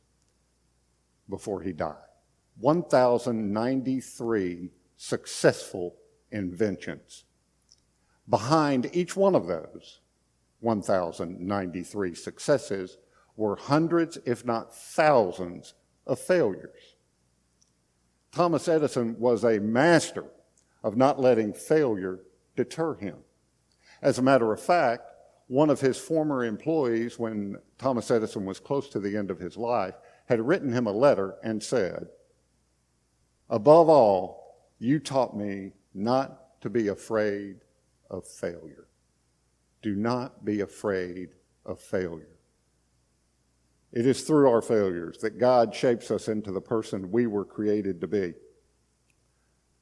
before 1.29 1.61
he 1.61 1.73
died? 1.73 1.97
1,093 2.59 4.69
successful 4.95 5.97
inventions. 6.31 7.25
Behind 8.29 8.89
each 8.95 9.17
one 9.17 9.35
of 9.35 9.47
those 9.47 9.99
1,093 10.61 12.15
successes 12.15 12.97
were 13.35 13.57
hundreds, 13.57 14.17
if 14.25 14.45
not 14.45 14.73
thousands, 14.73 15.73
of 16.07 16.17
failures. 16.17 16.95
Thomas 18.31 18.69
Edison 18.69 19.19
was 19.19 19.43
a 19.43 19.59
master 19.59 20.27
of 20.81 20.95
not 20.95 21.19
letting 21.19 21.51
failure 21.51 22.21
deter 22.55 22.95
him. 22.95 23.17
As 24.03 24.17
a 24.17 24.21
matter 24.21 24.51
of 24.51 24.59
fact, 24.59 25.03
one 25.47 25.69
of 25.69 25.79
his 25.79 25.97
former 25.97 26.43
employees, 26.43 27.17
when 27.17 27.55
Thomas 27.77 28.11
Edison 28.11 28.45
was 28.45 28.59
close 28.59 28.89
to 28.89 28.99
the 28.99 29.15
end 29.15 29.31
of 29.31 29.39
his 29.39 29.55
life, 29.55 29.95
had 30.25 30.45
written 30.45 30.73
him 30.73 30.87
a 30.87 30.91
letter 30.91 31.35
and 31.41 31.63
said, 31.63 32.07
Above 33.49 33.87
all, 33.87 34.67
you 34.77 34.99
taught 34.99 35.37
me 35.37 35.71
not 35.93 36.59
to 36.61 36.69
be 36.69 36.89
afraid 36.89 37.61
of 38.09 38.27
failure. 38.27 38.87
Do 39.81 39.95
not 39.95 40.43
be 40.43 40.59
afraid 40.59 41.29
of 41.65 41.79
failure. 41.79 42.27
It 43.93 44.05
is 44.05 44.23
through 44.23 44.49
our 44.49 44.61
failures 44.61 45.19
that 45.19 45.39
God 45.39 45.73
shapes 45.73 46.11
us 46.11 46.27
into 46.27 46.51
the 46.51 46.59
person 46.59 47.11
we 47.11 47.25
were 47.27 47.45
created 47.45 48.01
to 48.01 48.07
be. 48.07 48.33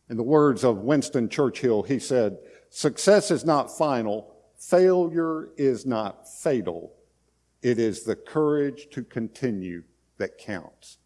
In 0.10 0.18
the 0.18 0.24
words 0.24 0.63
of 0.63 0.80
Winston 0.80 1.30
Churchill, 1.30 1.84
he 1.84 1.98
said, 1.98 2.38
Success 2.74 3.32
is 3.32 3.44
not 3.44 3.78
final, 3.78 4.34
failure 4.58 5.50
is 5.58 5.86
not 5.86 6.25
fatal. 6.28 6.94
It 7.62 7.78
is 7.78 8.04
the 8.04 8.16
courage 8.16 8.88
to 8.92 9.04
continue 9.04 9.84
that 10.18 10.38
counts. 10.38 10.98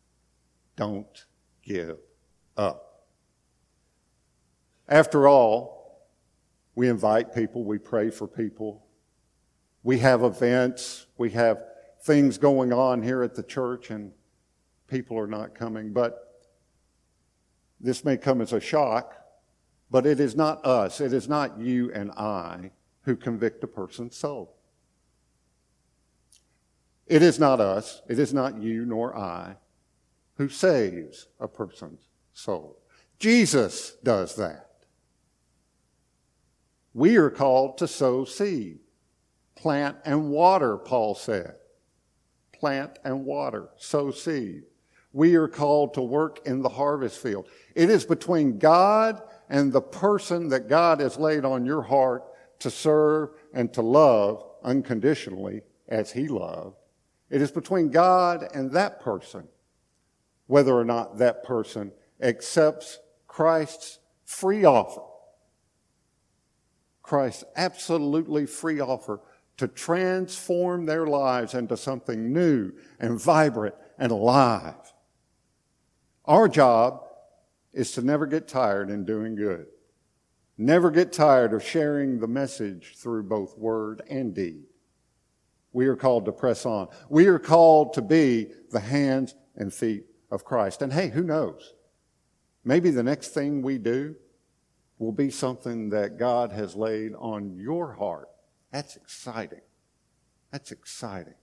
Don't 0.75 1.25
give 1.63 1.97
up. 2.55 3.07
After 4.87 5.27
all, 5.27 6.07
we 6.75 6.87
invite 6.87 7.33
people, 7.33 7.63
we 7.63 7.79
pray 7.79 8.11
for 8.11 8.27
people. 8.27 8.85
We 9.81 9.97
have 9.99 10.23
events, 10.23 11.07
we 11.17 11.31
have 11.31 11.63
things 12.03 12.37
going 12.37 12.73
on 12.73 13.01
here 13.01 13.23
at 13.23 13.33
the 13.33 13.43
church, 13.43 13.89
and 13.89 14.11
people 14.87 15.17
are 15.17 15.27
not 15.27 15.55
coming. 15.55 15.93
But 15.93 16.43
this 17.79 18.05
may 18.05 18.17
come 18.17 18.39
as 18.39 18.53
a 18.53 18.59
shock, 18.59 19.15
but 19.91 20.05
it 20.05 20.19
is 20.19 20.35
not 20.35 20.65
us, 20.65 21.01
it 21.01 21.13
is 21.13 21.27
not 21.29 21.59
you 21.59 21.91
and 21.93 22.11
I 22.11 22.71
who 23.03 23.15
convict 23.15 23.63
a 23.63 23.67
person's 23.67 24.15
soul. 24.17 24.57
It 27.07 27.21
is 27.21 27.39
not 27.39 27.59
us, 27.61 28.01
it 28.09 28.19
is 28.19 28.33
not 28.33 28.61
you 28.61 28.85
nor 28.85 29.15
I 29.17 29.57
who 30.37 30.49
saves 30.49 31.27
a 31.39 31.47
person's 31.47 32.09
soul. 32.33 32.79
Jesus 33.19 33.95
does 34.03 34.35
that. 34.35 34.71
We 36.93 37.17
are 37.17 37.29
called 37.29 37.77
to 37.79 37.87
sow 37.87 38.25
seed, 38.25 38.79
plant 39.55 39.97
and 40.05 40.29
water, 40.31 40.77
Paul 40.77 41.15
said. 41.15 41.55
plant 42.53 42.97
and 43.03 43.25
water, 43.25 43.69
sow 43.77 44.11
seed. 44.11 44.63
We 45.13 45.35
are 45.35 45.47
called 45.47 45.93
to 45.95 46.01
work 46.01 46.39
in 46.45 46.61
the 46.61 46.69
harvest 46.69 47.19
field. 47.19 47.47
It 47.75 47.89
is 47.89 48.05
between 48.05 48.57
God 48.57 49.21
and 49.49 49.71
the 49.71 49.81
person 49.81 50.49
that 50.49 50.69
God 50.69 50.99
has 50.99 51.17
laid 51.17 51.45
on 51.45 51.65
your 51.65 51.81
heart 51.81 52.23
to 52.59 52.69
serve 52.69 53.29
and 53.53 53.73
to 53.73 53.81
love 53.81 54.43
unconditionally 54.63 55.61
as 55.87 56.11
He 56.11 56.27
loved. 56.27 56.77
It 57.29 57.41
is 57.41 57.51
between 57.51 57.89
God 57.89 58.45
and 58.53 58.71
that 58.71 59.01
person 59.01 59.47
whether 60.47 60.73
or 60.73 60.85
not 60.85 61.17
that 61.17 61.43
person 61.43 61.91
accepts 62.21 62.99
Christ's 63.27 63.99
free 64.25 64.63
offer. 64.63 65.01
Christ's 67.01 67.43
absolutely 67.55 68.45
free 68.45 68.79
offer 68.79 69.21
to 69.57 69.67
transform 69.67 70.85
their 70.85 71.07
lives 71.07 71.53
into 71.53 71.77
something 71.77 72.33
new 72.33 72.71
and 72.99 73.19
vibrant 73.19 73.75
and 73.97 74.11
alive. 74.11 74.93
Our 76.25 76.47
job 76.47 77.03
is 77.75 77.91
to 77.91 78.01
never 78.01 78.25
get 78.25 78.47
tired 78.47 78.89
in 78.89 79.05
doing 79.05 79.35
good. 79.35 79.67
Never 80.57 80.89
get 80.89 81.11
tired 81.11 81.53
of 81.53 81.63
sharing 81.63 82.19
the 82.19 82.27
message 82.27 82.93
through 82.95 83.23
both 83.23 83.57
word 83.57 84.01
and 84.09 84.33
deed. 84.33 84.63
We 85.73 85.87
are 85.87 85.97
called 85.97 86.25
to 86.25 86.31
press 86.31 86.65
on. 86.65 86.87
We 87.09 87.27
are 87.27 87.37
called 87.37 87.93
to 87.93 88.01
be 88.01 88.47
the 88.71 88.79
hands 88.79 89.35
and 89.57 89.73
feet 89.73 90.05
of 90.31 90.45
Christ. 90.45 90.81
And 90.81 90.93
hey, 90.93 91.09
who 91.09 91.23
knows? 91.23 91.73
Maybe 92.63 92.89
the 92.89 93.03
next 93.03 93.33
thing 93.33 93.61
we 93.61 93.77
do 93.77 94.15
will 94.97 95.11
be 95.11 95.29
something 95.29 95.89
that 95.89 96.17
God 96.17 96.53
has 96.53 96.75
laid 96.75 97.13
on 97.19 97.57
your 97.57 97.93
heart. 97.93 98.29
That's 98.71 98.95
exciting. 98.95 99.61
That's 100.51 100.71
exciting. 100.71 101.35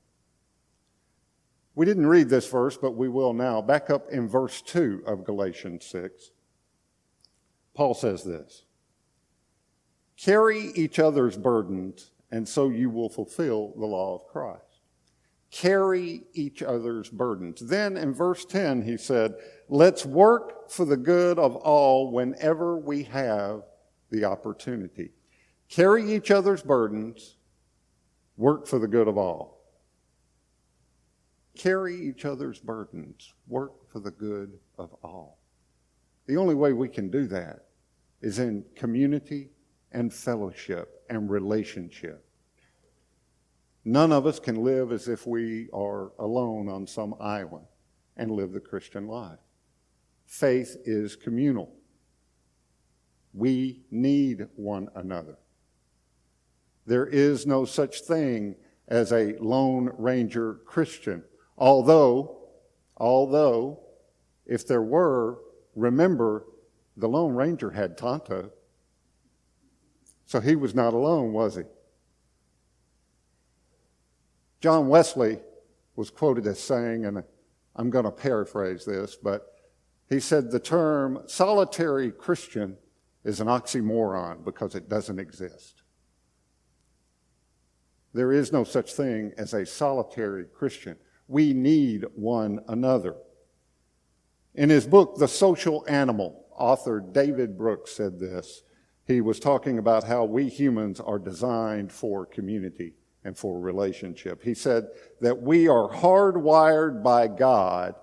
We 1.74 1.86
didn't 1.86 2.06
read 2.06 2.28
this 2.28 2.48
verse, 2.48 2.76
but 2.76 2.96
we 2.96 3.08
will 3.08 3.32
now. 3.32 3.62
Back 3.62 3.88
up 3.88 4.08
in 4.10 4.28
verse 4.28 4.60
2 4.62 5.04
of 5.06 5.24
Galatians 5.24 5.86
6. 5.86 6.30
Paul 7.74 7.94
says 7.94 8.24
this 8.24 8.64
Carry 10.16 10.70
each 10.74 10.98
other's 10.98 11.36
burdens, 11.36 12.12
and 12.30 12.46
so 12.46 12.68
you 12.68 12.90
will 12.90 13.08
fulfill 13.08 13.72
the 13.78 13.86
law 13.86 14.14
of 14.14 14.26
Christ. 14.26 14.62
Carry 15.50 16.22
each 16.32 16.62
other's 16.62 17.08
burdens. 17.10 17.60
Then 17.60 17.96
in 17.96 18.14
verse 18.14 18.44
10, 18.44 18.82
he 18.82 18.96
said, 18.96 19.34
Let's 19.68 20.04
work 20.06 20.70
for 20.70 20.84
the 20.84 20.96
good 20.96 21.38
of 21.38 21.56
all 21.56 22.10
whenever 22.10 22.78
we 22.78 23.04
have 23.04 23.62
the 24.10 24.24
opportunity. 24.24 25.12
Carry 25.68 26.14
each 26.14 26.30
other's 26.30 26.62
burdens, 26.62 27.36
work 28.36 28.66
for 28.66 28.78
the 28.78 28.88
good 28.88 29.08
of 29.08 29.16
all. 29.16 29.61
Carry 31.62 31.94
each 31.94 32.24
other's 32.24 32.58
burdens, 32.58 33.34
work 33.46 33.88
for 33.88 34.00
the 34.00 34.10
good 34.10 34.58
of 34.78 34.92
all. 35.04 35.38
The 36.26 36.36
only 36.36 36.56
way 36.56 36.72
we 36.72 36.88
can 36.88 37.08
do 37.08 37.28
that 37.28 37.66
is 38.20 38.40
in 38.40 38.64
community 38.74 39.50
and 39.92 40.12
fellowship 40.12 41.04
and 41.08 41.30
relationship. 41.30 42.26
None 43.84 44.10
of 44.10 44.26
us 44.26 44.40
can 44.40 44.64
live 44.64 44.90
as 44.90 45.06
if 45.06 45.24
we 45.24 45.68
are 45.72 46.10
alone 46.18 46.68
on 46.68 46.84
some 46.84 47.14
island 47.20 47.66
and 48.16 48.32
live 48.32 48.50
the 48.50 48.58
Christian 48.58 49.06
life. 49.06 49.38
Faith 50.26 50.76
is 50.84 51.14
communal. 51.14 51.72
We 53.32 53.84
need 53.92 54.48
one 54.56 54.88
another. 54.96 55.38
There 56.86 57.06
is 57.06 57.46
no 57.46 57.64
such 57.64 58.00
thing 58.00 58.56
as 58.88 59.12
a 59.12 59.36
Lone 59.38 59.92
Ranger 59.96 60.54
Christian. 60.66 61.22
Although, 61.58 62.38
although, 62.96 63.80
if 64.46 64.66
there 64.66 64.82
were, 64.82 65.38
remember, 65.74 66.46
the 66.96 67.08
Lone 67.08 67.34
Ranger 67.34 67.70
had 67.70 67.96
Tonto. 67.96 68.50
So 70.26 70.40
he 70.40 70.56
was 70.56 70.74
not 70.74 70.94
alone, 70.94 71.32
was 71.32 71.56
he? 71.56 71.62
John 74.60 74.88
Wesley 74.88 75.40
was 75.96 76.10
quoted 76.10 76.46
as 76.46 76.60
saying, 76.60 77.04
and 77.04 77.22
I'm 77.76 77.90
going 77.90 78.04
to 78.04 78.10
paraphrase 78.10 78.84
this, 78.84 79.16
but 79.16 79.54
he 80.08 80.20
said 80.20 80.50
the 80.50 80.60
term 80.60 81.22
solitary 81.26 82.10
Christian 82.10 82.76
is 83.24 83.40
an 83.40 83.46
oxymoron 83.46 84.44
because 84.44 84.74
it 84.74 84.88
doesn't 84.88 85.18
exist. 85.18 85.82
There 88.14 88.32
is 88.32 88.52
no 88.52 88.62
such 88.62 88.92
thing 88.92 89.32
as 89.38 89.54
a 89.54 89.64
solitary 89.64 90.44
Christian. 90.44 90.96
We 91.28 91.52
need 91.52 92.04
one 92.14 92.60
another. 92.68 93.16
In 94.54 94.68
his 94.68 94.86
book, 94.86 95.16
The 95.16 95.28
Social 95.28 95.84
Animal, 95.88 96.46
author 96.50 97.00
David 97.00 97.56
Brooks 97.56 97.92
said 97.92 98.18
this. 98.18 98.62
He 99.06 99.20
was 99.20 99.40
talking 99.40 99.78
about 99.78 100.04
how 100.04 100.24
we 100.24 100.48
humans 100.48 101.00
are 101.00 101.18
designed 101.18 101.90
for 101.90 102.26
community 102.26 102.94
and 103.24 103.36
for 103.36 103.58
relationship. 103.58 104.42
He 104.42 104.54
said 104.54 104.88
that 105.20 105.42
we 105.42 105.68
are 105.68 105.88
hardwired 105.88 107.02
by 107.02 107.28
God 107.28 107.94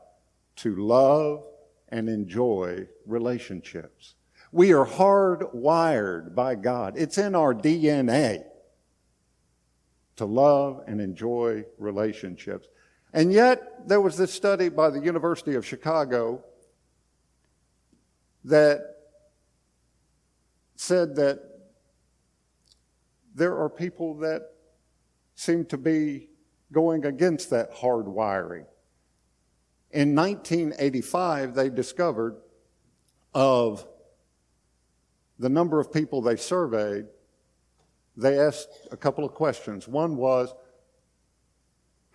to 0.57 0.75
love 0.75 1.45
and 1.89 2.09
enjoy 2.09 2.87
relationships. 3.05 4.15
We 4.51 4.73
are 4.73 4.85
hardwired 4.85 6.33
by 6.33 6.55
God. 6.55 6.97
It's 6.97 7.17
in 7.17 7.35
our 7.35 7.53
DNA 7.53 8.43
to 10.15 10.25
love 10.25 10.83
and 10.87 10.99
enjoy 10.99 11.65
relationships. 11.77 12.67
And 13.13 13.33
yet, 13.33 13.87
there 13.87 14.01
was 14.01 14.17
this 14.17 14.33
study 14.33 14.69
by 14.69 14.89
the 14.89 14.99
University 14.99 15.55
of 15.55 15.65
Chicago 15.65 16.43
that 18.45 18.81
said 20.75 21.15
that 21.15 21.39
there 23.33 23.57
are 23.57 23.69
people 23.69 24.15
that 24.19 24.51
seem 25.35 25.65
to 25.65 25.77
be 25.77 26.29
going 26.71 27.05
against 27.05 27.49
that 27.49 27.71
hard 27.73 28.07
wiring. 28.07 28.65
In 29.91 30.13
1985, 30.13 31.55
they 31.55 31.69
discovered 31.69 32.37
of 33.33 33.87
the 35.39 35.49
number 35.49 35.79
of 35.79 35.91
people 35.91 36.21
they 36.21 36.35
surveyed, 36.35 37.05
they 38.17 38.39
asked 38.39 38.69
a 38.91 38.97
couple 38.97 39.23
of 39.23 39.33
questions. 39.33 39.87
One 39.87 40.17
was, 40.17 40.53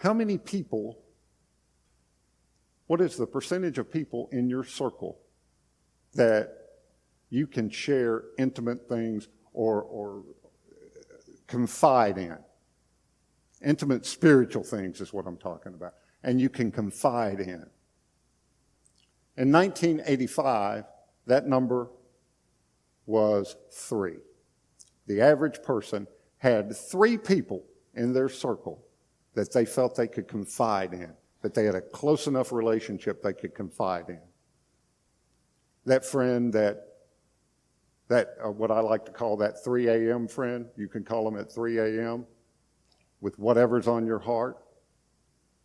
how 0.05 0.13
many 0.13 0.37
people, 0.37 0.99
what 2.89 3.01
is 3.01 3.17
the 3.17 3.27
percentage 3.27 3.79
of 3.79 3.91
people 3.91 4.29
in 4.33 4.51
your 4.51 4.63
circle 4.63 5.19
that 6.13 6.59
you 7.31 7.47
can 7.47 7.71
share 7.71 8.25
intimate 8.37 8.87
things 8.87 9.29
or, 9.55 9.81
or 9.81 10.23
confide 11.47 12.19
in? 12.19 12.37
Intimate 13.65 14.05
spiritual 14.05 14.63
things 14.63 15.01
is 15.01 15.15
what 15.15 15.27
I'm 15.27 15.39
talking 15.39 15.73
about. 15.73 15.95
And 16.23 16.39
you 16.39 16.51
can 16.51 16.71
confide 16.71 17.41
in. 17.41 17.65
In 19.39 19.51
1985, 19.51 20.85
that 21.27 21.47
number 21.47 21.89
was 23.07 23.57
three. 23.73 24.19
The 25.07 25.23
average 25.23 25.63
person 25.63 26.07
had 26.37 26.77
three 26.77 27.17
people 27.17 27.65
in 27.95 28.13
their 28.13 28.29
circle 28.29 28.84
that 29.35 29.53
they 29.53 29.65
felt 29.65 29.95
they 29.97 30.09
could 30.09 30.29
confide 30.29 30.93
in, 30.93 31.13
that 31.43 31.55
they 31.55 31.65
had 31.65 31.75
a 31.75 31.81
close 31.81 32.27
enough 32.27 32.53
relationship 32.53 33.23
they 33.23 33.33
could 33.33 33.55
confide 33.55 34.09
in. 34.09 34.21
That 35.87 36.05
friend 36.05 36.53
that 36.53 36.89
that 38.09 38.37
uh, 38.45 38.51
what 38.51 38.71
I 38.71 38.81
like 38.81 39.07
to 39.07 39.13
call 39.13 39.39
that 39.39 39.65
3 39.65 39.89
a.m. 39.89 40.29
friend, 40.29 40.67
you 40.77 40.89
can 40.89 41.05
call 41.05 41.25
them 41.25 41.41
at 41.41 41.51
3 41.51 41.79
a.m 41.79 42.27
with 43.25 43.39
whatever's 43.39 43.89
on 43.89 44.05
your 44.05 44.19
heart, 44.19 44.59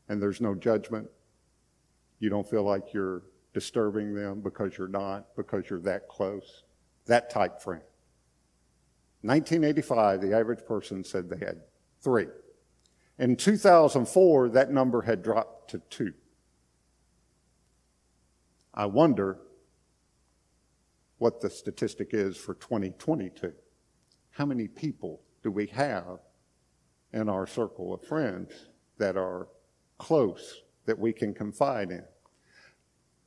and 0.07 0.21
there's 0.21 0.39
no 0.39 0.55
judgment. 0.55 1.05
You 2.19 2.29
don't 2.29 2.49
feel 2.49 2.63
like 2.63 2.93
you're 2.93 3.23
disturbing 3.53 4.15
them 4.15 4.39
because 4.39 4.77
you're 4.77 4.87
not, 4.87 5.35
because 5.35 5.69
you're 5.69 5.81
that 5.81 6.07
close. 6.07 6.63
That 7.07 7.29
type 7.29 7.59
friend. 7.61 7.83
1985, 9.23 10.21
the 10.21 10.37
average 10.37 10.65
person 10.65 11.03
said 11.03 11.29
they 11.29 11.45
had 11.45 11.59
three. 12.01 12.27
In 13.19 13.35
2004, 13.35 14.49
that 14.49 14.71
number 14.71 15.01
had 15.01 15.21
dropped 15.21 15.71
to 15.71 15.79
two. 15.89 16.13
I 18.73 18.85
wonder 18.85 19.39
what 21.17 21.41
the 21.41 21.49
statistic 21.49 22.09
is 22.13 22.37
for 22.37 22.55
2022. 22.55 23.51
How 24.31 24.45
many 24.45 24.67
people 24.67 25.21
do 25.43 25.51
we 25.51 25.67
have 25.67 26.19
in 27.13 27.29
our 27.29 27.45
circle 27.45 27.93
of 27.93 28.03
friends 28.03 28.51
that 28.97 29.17
are 29.17 29.47
close, 29.97 30.61
that 30.85 30.97
we 30.97 31.13
can 31.13 31.33
confide 31.33 31.91
in. 31.91 32.03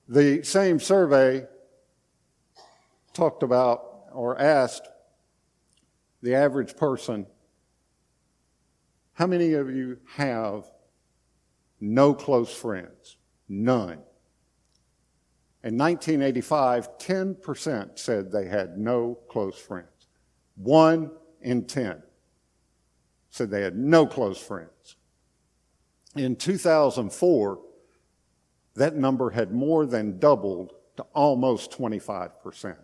The 0.09 0.43
same 0.43 0.79
survey 0.81 1.47
talked 3.13 3.43
about 3.43 4.07
or 4.13 4.39
asked 4.39 4.89
the 6.23 6.35
average 6.35 6.77
person, 6.77 7.27
how 9.23 9.29
many 9.29 9.53
of 9.53 9.71
you 9.71 9.99
have 10.17 10.65
no 11.81 12.13
close 12.13 12.53
friends. 12.53 13.19
None. 13.49 14.01
In 15.63 15.79
1985, 15.79 16.99
10% 16.99 18.01
said 18.01 18.33
they 18.33 18.49
had 18.49 18.77
no 18.79 19.21
close 19.29 19.57
friends. 19.57 20.09
One 20.57 21.13
in 21.41 21.67
10 21.67 22.03
said 23.31 23.49
they 23.49 23.63
had 23.63 23.77
no 23.77 24.07
close 24.07 24.39
friends. 24.39 24.97
In 26.17 26.35
2004, 26.35 27.61
that 28.75 28.97
number 28.97 29.31
had 29.31 29.53
more 29.53 29.87
than 29.87 30.19
doubled 30.19 30.73
to 30.97 31.05
almost 31.15 31.71
25%. 31.71 32.77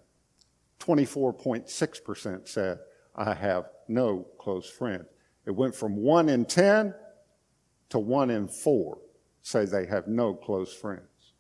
24.6% 0.79 2.49
said, 2.49 2.79
I 3.17 3.35
have 3.35 3.71
no 3.89 4.25
close 4.39 4.71
friends. 4.71 5.09
It 5.49 5.57
went 5.57 5.75
from 5.75 5.97
1 5.97 6.29
in 6.29 6.45
10 6.45 6.95
to 7.89 7.99
1 7.99 8.29
in 8.29 8.49
4 8.49 8.99
say 9.41 9.65
they 9.65 9.87
have 9.87 10.07
no 10.07 10.35
close 10.35 10.75
friends. 10.75 11.33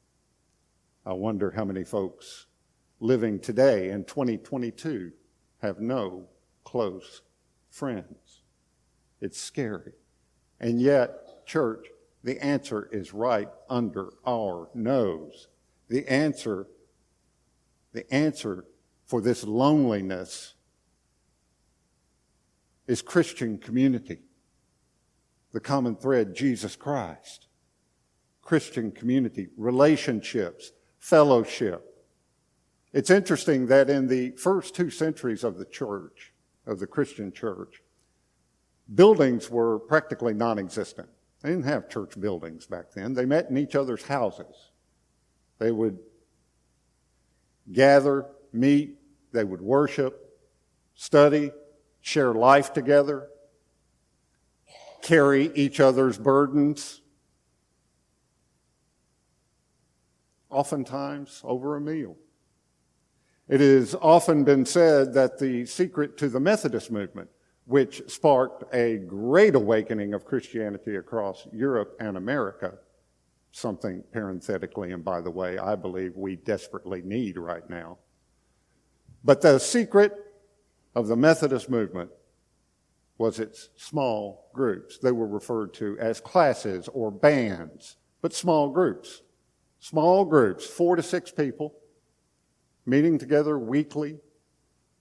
I 1.04 1.12
wonder 1.12 1.50
how 1.50 1.66
many 1.66 1.84
folks 1.84 2.46
living 3.00 3.38
today 3.38 3.90
in 3.90 4.04
2022 4.04 5.12
have 5.60 5.80
no 5.80 6.24
close 6.64 7.20
friends. 7.68 8.40
It's 9.20 9.38
scary. 9.38 9.92
And 10.58 10.80
yet, 10.80 11.44
church, 11.44 11.88
the 12.24 12.42
answer 12.42 12.88
is 12.90 13.12
right 13.12 13.50
under 13.68 14.14
our 14.26 14.70
nose. 14.72 15.48
The 15.88 16.10
answer, 16.10 16.66
the 17.92 18.10
answer 18.10 18.64
for 19.04 19.20
this 19.20 19.44
loneliness 19.44 20.54
is 22.88 23.02
Christian 23.02 23.58
community. 23.58 24.18
The 25.52 25.60
common 25.60 25.94
thread, 25.94 26.34
Jesus 26.34 26.74
Christ. 26.74 27.46
Christian 28.42 28.90
community, 28.90 29.48
relationships, 29.58 30.72
fellowship. 30.98 31.84
It's 32.94 33.10
interesting 33.10 33.66
that 33.66 33.90
in 33.90 34.08
the 34.08 34.30
first 34.32 34.74
two 34.74 34.88
centuries 34.88 35.44
of 35.44 35.58
the 35.58 35.66
church, 35.66 36.32
of 36.66 36.78
the 36.78 36.86
Christian 36.86 37.30
church, 37.30 37.82
buildings 38.94 39.50
were 39.50 39.78
practically 39.78 40.32
non 40.32 40.58
existent. 40.58 41.08
They 41.42 41.50
didn't 41.50 41.66
have 41.66 41.90
church 41.90 42.18
buildings 42.18 42.66
back 42.66 42.86
then. 42.94 43.12
They 43.12 43.26
met 43.26 43.50
in 43.50 43.58
each 43.58 43.76
other's 43.76 44.02
houses. 44.02 44.70
They 45.58 45.70
would 45.70 45.98
gather, 47.70 48.26
meet, 48.52 48.96
they 49.32 49.44
would 49.44 49.60
worship, 49.60 50.40
study, 50.94 51.52
share 52.08 52.32
life 52.32 52.72
together, 52.72 53.28
carry 55.02 55.52
each 55.54 55.78
other's 55.78 56.16
burdens, 56.16 57.02
oftentimes 60.48 61.42
over 61.44 61.76
a 61.76 61.80
meal. 61.80 62.16
It 63.46 63.60
has 63.60 63.94
often 63.94 64.42
been 64.42 64.64
said 64.64 65.12
that 65.12 65.38
the 65.38 65.66
secret 65.66 66.16
to 66.16 66.30
the 66.30 66.40
Methodist 66.40 66.90
movement, 66.90 67.28
which 67.66 68.00
sparked 68.10 68.64
a 68.74 68.96
great 68.96 69.54
awakening 69.54 70.14
of 70.14 70.24
Christianity 70.24 70.96
across 70.96 71.46
Europe 71.52 71.94
and 72.00 72.16
America, 72.16 72.78
something 73.52 74.02
parenthetically, 74.12 74.92
and 74.92 75.04
by 75.04 75.20
the 75.20 75.30
way, 75.30 75.58
I 75.58 75.74
believe 75.74 76.16
we 76.16 76.36
desperately 76.36 77.02
need 77.02 77.36
right 77.36 77.68
now. 77.68 77.98
But 79.24 79.42
the 79.42 79.58
secret 79.58 80.27
of 80.98 81.06
the 81.06 81.16
Methodist 81.16 81.70
movement 81.70 82.10
was 83.18 83.38
its 83.38 83.68
small 83.76 84.50
groups. 84.52 84.98
They 84.98 85.12
were 85.12 85.28
referred 85.28 85.72
to 85.74 85.96
as 86.00 86.20
classes 86.20 86.88
or 86.92 87.12
bands, 87.12 87.98
but 88.20 88.34
small 88.34 88.70
groups. 88.70 89.22
Small 89.78 90.24
groups, 90.24 90.66
four 90.66 90.96
to 90.96 91.02
six 91.04 91.30
people, 91.30 91.72
meeting 92.84 93.16
together 93.16 93.56
weekly, 93.60 94.18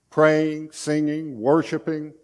praying, 0.08 0.70
singing, 0.70 1.40
worshiping, 1.40 2.14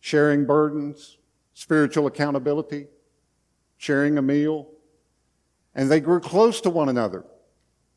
sharing 0.00 0.46
burdens, 0.46 1.18
spiritual 1.52 2.06
accountability, 2.06 2.86
sharing 3.76 4.16
a 4.16 4.22
meal. 4.22 4.70
And 5.74 5.90
they 5.90 6.00
grew 6.00 6.20
close 6.20 6.62
to 6.62 6.70
one 6.70 6.88
another, 6.88 7.26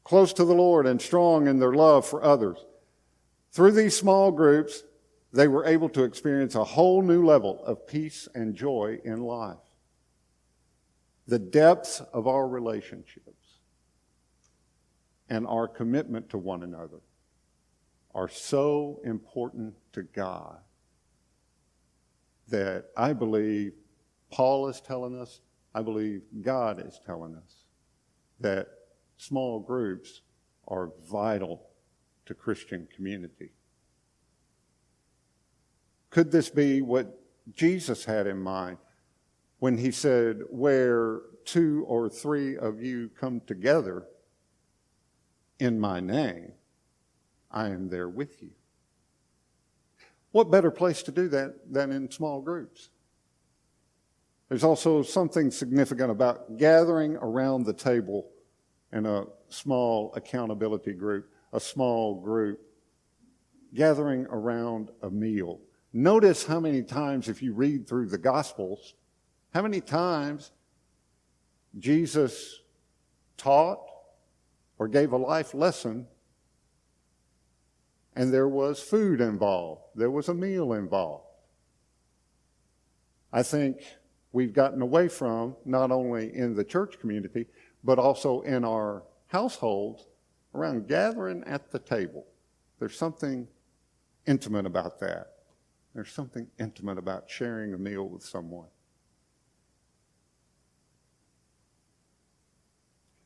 close 0.04 0.34
to 0.34 0.44
the 0.44 0.54
Lord, 0.54 0.86
and 0.86 1.02
strong 1.02 1.48
in 1.48 1.60
their 1.60 1.74
love 1.74 2.06
for 2.06 2.22
others. 2.22 2.66
Through 3.54 3.74
these 3.74 3.96
small 3.96 4.32
groups, 4.32 4.84
they 5.32 5.48
were 5.48 5.66
able 5.66 5.88
to 5.90 6.04
experience 6.04 6.56
a 6.56 6.64
whole 6.64 7.04
new 7.04 7.24
level 7.24 7.64
of 7.64 7.86
peace 7.86 8.28
and 8.34 8.56
joy 8.56 9.00
in 9.06 9.22
life. 9.22 9.58
The 11.28 11.38
depths 11.38 12.02
of 12.14 12.28
our 12.28 12.48
relationships 12.48 13.60
and 15.30 15.46
our 15.46 15.68
commitment 15.68 16.30
to 16.30 16.40
one 16.40 16.64
another 16.64 17.00
are 18.16 18.28
so 18.28 19.00
important 19.06 19.76
to 19.94 20.02
God 20.02 20.58
that 22.48 22.88
I 22.98 23.14
believe 23.14 23.74
Paul 24.32 24.68
is 24.68 24.82
telling 24.82 25.20
us, 25.20 25.42
I 25.76 25.84
believe 25.84 26.24
God 26.42 26.84
is 26.86 27.00
telling 27.06 27.36
us 27.36 27.66
that 28.40 28.68
small 29.18 29.60
groups 29.60 30.22
are 30.68 30.90
vital 31.08 31.70
to 32.26 32.34
Christian 32.34 32.88
community. 32.96 33.52
Could 36.10 36.32
this 36.32 36.50
be 36.50 36.82
what 36.82 37.20
Jesus 37.52 38.06
had 38.06 38.28
in 38.28 38.38
mind 38.38 38.78
when 39.60 39.78
he 39.78 39.92
said, 39.92 40.42
Where 40.50 41.22
two 41.46 41.86
or 41.88 42.10
three 42.10 42.58
of 42.58 42.82
you 42.82 43.10
come 43.20 43.42
together 43.48 44.06
in 45.60 45.80
my 45.80 46.00
name, 46.00 46.54
I 47.52 47.68
am 47.68 47.90
there 47.90 48.10
with 48.10 48.42
you? 48.42 48.52
What 50.32 50.52
better 50.52 50.72
place 50.72 51.04
to 51.04 51.12
do 51.12 51.28
that 51.30 51.72
than 51.72 51.92
in 51.92 52.10
small 52.10 52.42
groups? 52.42 52.90
There's 54.50 54.64
also 54.64 55.02
something 55.02 55.50
significant 55.50 56.12
about 56.12 56.58
gathering 56.58 57.16
around 57.16 57.66
the 57.66 57.74
table 57.74 58.30
in 58.92 59.06
a 59.06 59.26
small 59.50 60.14
accountability 60.16 60.94
group, 60.94 61.33
a 61.54 61.60
small 61.60 62.16
group, 62.16 62.60
gathering 63.74 64.26
around 64.30 64.90
a 65.02 65.10
meal. 65.10 65.62
Notice 65.94 66.46
how 66.46 66.60
many 66.60 66.82
times, 66.82 67.30
if 67.30 67.42
you 67.42 67.54
read 67.54 67.88
through 67.88 68.08
the 68.08 68.18
Gospels, 68.18 68.96
how 69.54 69.62
many 69.62 69.80
times 69.80 70.52
Jesus 71.78 72.60
taught 73.38 73.80
or 74.80 74.88
gave 74.88 75.12
a 75.12 75.18
life 75.18 75.54
lesson 75.54 76.08
and 78.16 78.34
there 78.34 78.48
was 78.48 78.80
food 78.80 79.22
involved, 79.22 79.82
there 79.96 80.12
was 80.12 80.30
a 80.30 80.34
meal 80.34 80.74
involved. 80.74 81.26
I 83.32 83.42
think 83.42 83.78
we've 84.32 84.54
gotten 84.54 84.82
away 84.82 85.08
from, 85.08 85.56
not 85.66 85.92
only 85.92 86.36
in 86.36 86.56
the 86.56 86.64
church 86.64 87.00
community, 87.00 87.48
but 87.84 87.98
also 87.98 88.42
in 88.42 88.64
our 88.64 89.04
households, 89.28 90.08
around 90.54 90.88
gathering 90.88 91.44
at 91.46 91.72
the 91.72 91.80
table. 91.80 92.26
There's 92.80 92.98
something 92.98 93.48
intimate 94.26 94.66
about 94.66 95.00
that. 95.00 95.34
There's 95.94 96.12
something 96.12 96.48
intimate 96.60 96.98
about 96.98 97.30
sharing 97.30 97.74
a 97.74 97.78
meal 97.78 98.08
with 98.08 98.24
someone. 98.24 98.68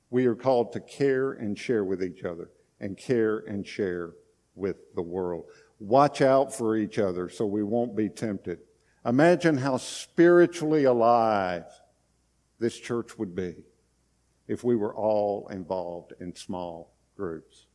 We 0.09 0.25
are 0.25 0.35
called 0.35 0.73
to 0.73 0.79
care 0.79 1.33
and 1.33 1.57
share 1.57 1.83
with 1.83 2.03
each 2.03 2.23
other 2.23 2.49
and 2.79 2.97
care 2.97 3.39
and 3.39 3.65
share 3.65 4.13
with 4.55 4.77
the 4.95 5.01
world. 5.01 5.45
Watch 5.79 6.21
out 6.21 6.53
for 6.53 6.75
each 6.75 6.97
other 6.97 7.29
so 7.29 7.45
we 7.45 7.63
won't 7.63 7.95
be 7.95 8.09
tempted. 8.09 8.59
Imagine 9.05 9.57
how 9.57 9.77
spiritually 9.77 10.85
alive 10.85 11.65
this 12.59 12.77
church 12.77 13.17
would 13.17 13.35
be 13.35 13.55
if 14.47 14.63
we 14.63 14.75
were 14.75 14.95
all 14.95 15.47
involved 15.49 16.13
in 16.19 16.35
small 16.35 16.96
groups. 17.17 17.65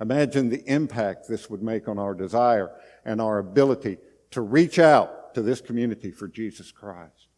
Imagine 0.00 0.48
the 0.48 0.64
impact 0.66 1.28
this 1.28 1.50
would 1.50 1.62
make 1.62 1.86
on 1.86 1.98
our 1.98 2.14
desire 2.14 2.70
and 3.04 3.20
our 3.20 3.38
ability 3.38 3.98
to 4.30 4.40
reach 4.40 4.78
out 4.78 5.34
to 5.34 5.42
this 5.42 5.60
community 5.60 6.10
for 6.10 6.26
Jesus 6.26 6.72
Christ. 6.72 7.28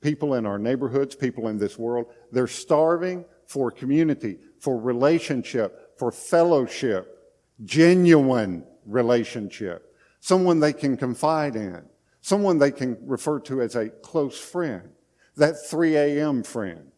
People 0.00 0.34
in 0.34 0.46
our 0.46 0.58
neighborhoods, 0.58 1.16
people 1.16 1.48
in 1.48 1.58
this 1.58 1.78
world, 1.78 2.06
they're 2.30 2.46
starving 2.46 3.24
for 3.46 3.70
community, 3.70 4.38
for 4.60 4.78
relationship, 4.78 5.98
for 5.98 6.12
fellowship 6.12 7.16
genuine 7.64 8.64
relationship, 8.84 9.94
someone 10.20 10.60
they 10.60 10.72
can 10.72 10.96
confide 10.96 11.56
in, 11.56 11.82
someone 12.20 12.58
they 12.58 12.70
can 12.70 12.96
refer 13.02 13.40
to 13.40 13.62
as 13.62 13.76
a 13.76 13.88
close 13.88 14.38
friend, 14.38 14.90
that 15.36 15.54
3 15.68 15.96
a.m. 15.96 16.42
friend. 16.42 16.92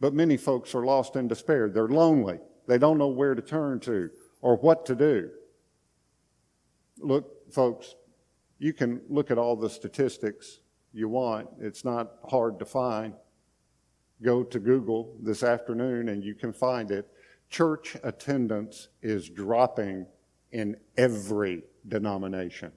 But 0.00 0.14
many 0.14 0.36
folks 0.36 0.74
are 0.74 0.84
lost 0.84 1.16
in 1.16 1.28
despair. 1.28 1.68
They're 1.68 1.88
lonely. 1.88 2.38
They 2.66 2.78
don't 2.78 2.98
know 2.98 3.08
where 3.08 3.34
to 3.34 3.42
turn 3.42 3.80
to 3.80 4.10
or 4.40 4.56
what 4.56 4.84
to 4.86 4.94
do. 4.94 5.30
Look, 6.98 7.52
folks, 7.52 7.94
you 8.58 8.72
can 8.72 9.00
look 9.08 9.30
at 9.30 9.38
all 9.38 9.56
the 9.56 9.70
statistics. 9.70 10.60
you 10.92 11.08
want. 11.08 11.48
It's 11.60 11.84
not 11.84 12.12
hard 12.28 12.58
to 12.58 12.64
find. 12.64 13.12
Go 14.22 14.42
to 14.42 14.58
Google 14.58 15.14
this 15.22 15.42
afternoon 15.42 16.08
and 16.08 16.24
you 16.24 16.34
can 16.34 16.52
find 16.52 16.90
it. 16.90 17.06
Church 17.50 17.96
attendance 18.02 18.88
is 19.02 19.28
dropping 19.28 20.06
in 20.52 20.76
every 20.96 21.62
denomination. 21.86 22.72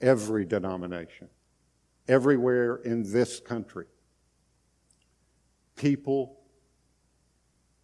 Every 0.00 0.44
denomination. 0.44 1.28
Everywhere 2.08 2.76
in 2.76 3.10
this 3.12 3.38
country. 3.38 3.86
People 5.76 6.40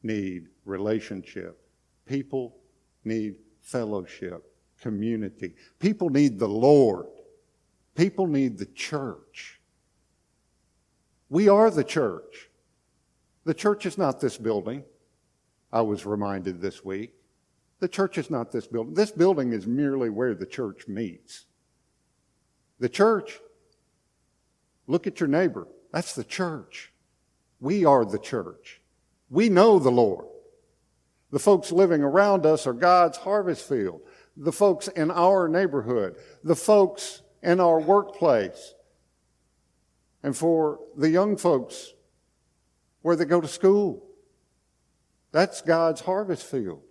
need 0.03 0.48
relationship. 0.64 1.61
People 2.07 2.57
need 3.05 3.37
fellowship, 3.61 4.44
community. 4.81 5.55
People 5.79 6.11
need 6.11 6.38
the 6.38 6.48
Lord. 6.48 7.07
People 7.94 8.26
need 8.26 8.59
the 8.59 8.66
church. 8.66 9.61
We 11.29 11.48
are 11.48 11.70
the 11.70 11.85
church. 11.85 12.48
The 13.44 13.55
church 13.55 13.87
is 13.87 13.96
not 13.96 14.20
this 14.20 14.37
building, 14.37 14.85
I 15.72 15.81
was 15.83 16.05
reminded 16.05 16.61
this 16.61 16.85
week. 16.85 17.14
The 17.79 17.88
church 17.88 18.18
is 18.18 18.31
not 18.31 18.53
this 18.53 18.66
building. 18.66 18.94
This 18.94 19.11
building 19.11 19.53
is 19.53 19.66
merely 19.66 20.11
where 20.11 20.35
the 20.35 20.46
church 20.46 20.87
meets. 20.87 21.46
The 22.79 22.88
church, 22.88 23.38
look 24.87 25.07
at 25.07 25.20
your 25.20 25.29
neighbor. 25.29 25.66
That's 25.92 26.14
the 26.14 26.24
church. 26.24 26.92
We 27.61 27.85
are 27.85 28.05
the 28.05 28.18
church. 28.18 28.81
We 29.29 29.49
know 29.49 29.79
the 29.79 29.90
Lord. 29.90 30.27
The 31.31 31.38
folks 31.38 31.70
living 31.70 32.03
around 32.03 32.44
us 32.46 32.66
are 32.66 32.73
God's 32.73 33.18
harvest 33.18 33.68
field. 33.68 34.01
The 34.37 34.53
folks 34.53 34.88
in 34.88 35.11
our 35.11 35.49
neighborhood, 35.49 36.16
the 36.42 36.57
folks 36.57 37.23
in 37.42 37.61
our 37.61 37.81
workplace, 37.81 38.75
and 40.23 40.37
for 40.37 40.81
the 40.96 41.11
young 41.11 41.37
folks 41.37 41.92
where 43.03 43.16
they 43.16 43.25
go 43.25 43.40
to 43.40 43.49
school. 43.49 44.07
That's 45.33 45.61
God's 45.61 46.01
harvest 46.01 46.44
field. 46.44 46.83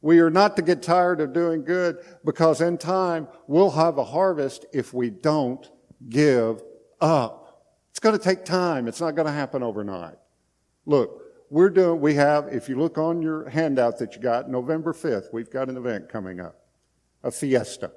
We 0.00 0.20
are 0.20 0.30
not 0.30 0.56
to 0.56 0.62
get 0.62 0.82
tired 0.82 1.20
of 1.20 1.32
doing 1.32 1.64
good 1.64 1.98
because 2.24 2.60
in 2.60 2.78
time 2.78 3.26
we'll 3.46 3.70
have 3.70 3.98
a 3.98 4.04
harvest 4.04 4.66
if 4.72 4.92
we 4.92 5.10
don't 5.10 5.68
give 6.08 6.62
up. 7.00 7.43
It's 7.94 8.00
going 8.00 8.18
to 8.18 8.22
take 8.22 8.44
time. 8.44 8.88
It's 8.88 9.00
not 9.00 9.14
going 9.14 9.26
to 9.26 9.32
happen 9.32 9.62
overnight. 9.62 10.16
Look, 10.84 11.22
we're 11.48 11.70
doing, 11.70 12.00
we 12.00 12.14
have, 12.14 12.48
if 12.48 12.68
you 12.68 12.76
look 12.76 12.98
on 12.98 13.22
your 13.22 13.48
handout 13.48 13.98
that 13.98 14.16
you 14.16 14.20
got, 14.20 14.50
November 14.50 14.92
5th, 14.92 15.32
we've 15.32 15.48
got 15.48 15.68
an 15.68 15.76
event 15.76 16.08
coming 16.08 16.40
up, 16.40 16.56
a 17.22 17.30
fiesta. 17.30 17.92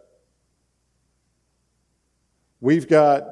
We've 2.62 2.88
got 2.88 3.23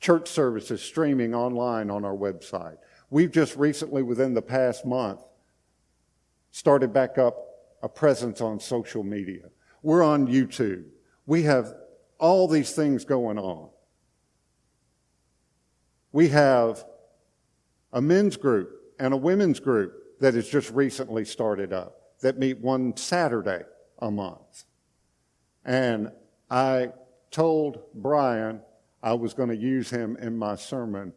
church 0.00 0.28
services 0.28 0.82
streaming 0.82 1.32
online 1.32 1.88
on 1.88 2.04
our 2.04 2.16
website. 2.16 2.78
We've 3.10 3.30
just 3.30 3.54
recently, 3.54 4.02
within 4.02 4.34
the 4.34 4.42
past 4.42 4.84
month, 4.84 5.20
started 6.50 6.92
back 6.92 7.16
up 7.16 7.36
a 7.80 7.88
presence 7.88 8.40
on 8.40 8.58
social 8.58 9.04
media. 9.04 9.50
We're 9.84 10.02
on 10.02 10.26
YouTube. 10.26 10.86
We 11.26 11.44
have 11.44 11.74
all 12.18 12.48
these 12.48 12.72
things 12.72 13.04
going 13.04 13.38
on. 13.38 13.68
We 16.12 16.28
have 16.28 16.84
a 17.92 18.00
men's 18.00 18.36
group 18.36 18.94
and 18.98 19.14
a 19.14 19.16
women's 19.16 19.60
group 19.60 20.18
that 20.20 20.34
has 20.34 20.48
just 20.48 20.70
recently 20.70 21.24
started 21.24 21.72
up 21.72 22.18
that 22.20 22.38
meet 22.38 22.58
one 22.58 22.96
Saturday 22.96 23.62
a 24.00 24.10
month. 24.10 24.64
And 25.64 26.10
I 26.50 26.90
told 27.30 27.82
Brian 27.94 28.60
I 29.02 29.14
was 29.14 29.34
going 29.34 29.48
to 29.48 29.56
use 29.56 29.88
him 29.88 30.16
in 30.16 30.36
my 30.36 30.56
sermon 30.56 31.12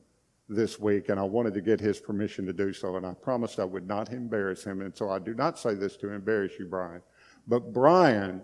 this 0.48 0.80
week, 0.80 1.10
and 1.10 1.20
I 1.20 1.24
wanted 1.24 1.54
to 1.56 1.62
get 1.62 1.80
his 1.80 2.00
permission 2.00 2.46
to 2.46 2.54
do 2.54 2.72
so, 2.74 2.96
and 2.96 3.06
I 3.06 3.14
promised 3.14 3.60
I 3.60 3.66
would 3.66 3.88
not 3.88 4.12
embarrass 4.12 4.64
him. 4.64 4.82
And 4.82 4.96
so 4.96 5.10
I 5.10 5.20
do 5.20 5.34
not 5.34 5.58
say 5.58 5.74
this 5.74 5.98
to 5.98 6.12
embarrass 6.12 6.54
you, 6.60 6.66
Brian. 6.66 7.02
But 7.48 7.74
Brian 7.74 8.42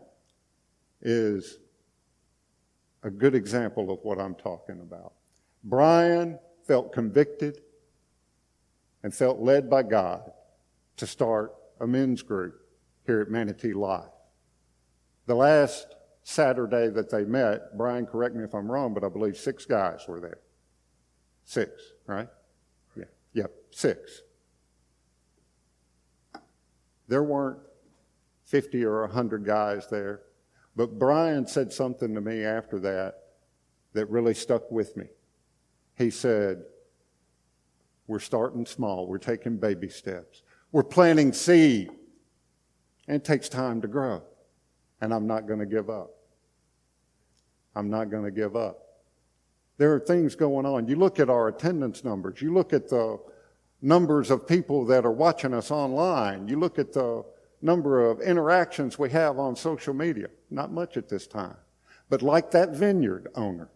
is 1.02 1.60
a 3.04 3.10
good 3.10 3.36
example 3.36 3.92
of 3.92 4.00
what 4.04 4.20
I'm 4.20 4.36
talking 4.36 4.80
about. 4.82 5.14
Brian 5.64 6.40
felt 6.66 6.94
convicted 6.94 7.62
and 9.04 9.14
felt 9.14 9.40
led 9.40 9.70
by 9.70 9.84
God 9.84 10.32
to 10.98 11.08
start 11.08 11.56
a 11.80 11.88
men's 11.88 12.22
group 12.22 12.62
here 13.06 13.22
at 13.22 13.30
Manatee 13.30 13.74
Life. 13.74 14.12
The 15.26 15.36
last 15.36 15.96
Saturday 16.24 16.90
that 16.90 17.10
they 17.10 17.24
met, 17.24 17.78
Brian, 17.78 18.06
correct 18.06 18.36
me 18.36 18.44
if 18.44 18.54
I'm 18.54 18.70
wrong, 18.70 18.94
but 18.94 19.04
I 19.04 19.10
believe 19.10 19.38
six 19.38 19.66
guys 19.66 20.06
were 20.08 20.20
there. 20.20 20.40
Six, 21.46 21.72
right? 22.06 22.28
Yeah, 22.96 23.06
yep, 23.34 23.52
six. 23.72 24.22
There 27.08 27.24
weren't 27.24 27.60
50 28.46 28.84
or 28.84 29.02
100 29.02 29.46
guys 29.46 29.88
there, 29.90 30.22
but 30.76 31.00
Brian 31.00 31.48
said 31.48 31.74
something 31.74 32.14
to 32.14 32.22
me 32.22 32.44
after 32.44 32.80
that 32.80 33.16
that 33.94 34.10
really 34.10 34.34
stuck 34.34 34.70
with 34.70 34.96
me. 34.96 35.06
He 36.00 36.10
said, 36.10 36.64
we're 38.08 38.20
starting 38.20 38.66
small. 38.66 39.06
We're 39.06 39.18
taking 39.20 39.58
baby 39.58 39.90
steps. 39.90 40.42
We're 40.72 40.82
planting 40.82 41.34
seed. 41.34 41.92
And 43.08 43.18
it 43.18 43.26
takes 43.26 43.50
time 43.50 43.82
to 43.82 43.88
grow. 43.88 44.24
And 45.02 45.14
I'm 45.14 45.28
not 45.28 45.46
going 45.46 45.60
to 45.60 45.66
give 45.66 45.90
up. 45.90 46.12
I'm 47.76 47.90
not 47.90 48.10
going 48.10 48.24
to 48.24 48.32
give 48.32 48.56
up. 48.56 48.80
There 49.78 49.94
are 49.94 50.00
things 50.00 50.36
going 50.36 50.66
on. 50.66 50.88
You 50.88 50.96
look 50.96 51.20
at 51.20 51.30
our 51.30 51.50
attendance 51.50 52.04
numbers. 52.04 52.42
You 52.42 52.54
look 52.54 52.72
at 52.72 52.90
the 52.90 53.20
numbers 53.82 54.32
of 54.32 54.48
people 54.48 54.86
that 54.86 55.06
are 55.06 55.12
watching 55.12 55.54
us 55.54 55.70
online. 55.70 56.48
You 56.48 56.60
look 56.60 56.80
at 56.80 56.94
the 56.94 57.26
number 57.62 58.10
of 58.10 58.22
interactions 58.22 58.98
we 58.98 59.10
have 59.10 59.38
on 59.38 59.54
social 59.54 59.94
media. 59.94 60.28
Not 60.50 60.72
much 60.72 60.96
at 60.96 61.10
this 61.10 61.28
time. 61.28 61.58
But 62.10 62.22
like 62.22 62.52
that 62.52 62.70
vineyard 62.70 63.28
owner, 63.36 63.70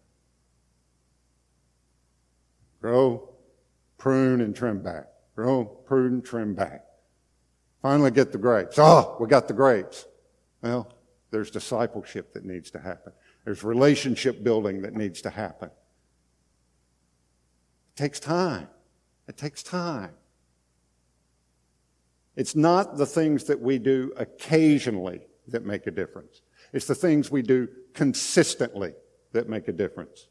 grow, 2.83 3.29
prune 3.97 4.41
and 4.41 4.53
trim 4.53 4.83
back. 4.83 5.05
Grow, 5.37 5.63
prune, 5.63 6.15
and 6.15 6.25
trim 6.25 6.53
back. 6.53 6.83
Finally 7.81 8.11
get 8.11 8.33
the 8.33 8.37
grapes. 8.37 8.75
Oh, 8.77 9.15
we 9.21 9.27
got 9.27 9.47
the 9.47 9.53
grapes. 9.53 10.05
Well, 10.61 10.93
there's 11.31 11.49
discipleship 11.49 12.33
that 12.33 12.43
needs 12.43 12.69
to 12.71 12.79
happen. 12.79 13.13
There's 13.45 13.63
relationship 13.63 14.43
building 14.43 14.81
that 14.81 14.95
needs 14.95 15.21
to 15.21 15.29
happen. 15.29 15.69
It 17.93 17.95
takes 17.95 18.19
time. 18.19 18.67
It 19.29 19.37
takes 19.37 19.63
time. 19.63 20.11
It's 22.35 22.55
not 22.55 22.97
the 22.97 23.05
things 23.05 23.45
that 23.45 23.61
we 23.61 23.79
do 23.79 24.11
occasionally 24.17 25.21
that 25.47 25.65
make 25.65 25.87
a 25.87 25.91
difference. 25.91 26.41
It's 26.73 26.87
the 26.87 26.95
things 26.95 27.31
we 27.31 27.43
do 27.43 27.69
consistently 27.93 28.93
that 29.31 29.47
make 29.47 29.69
a 29.69 29.73
difference. 29.73 30.27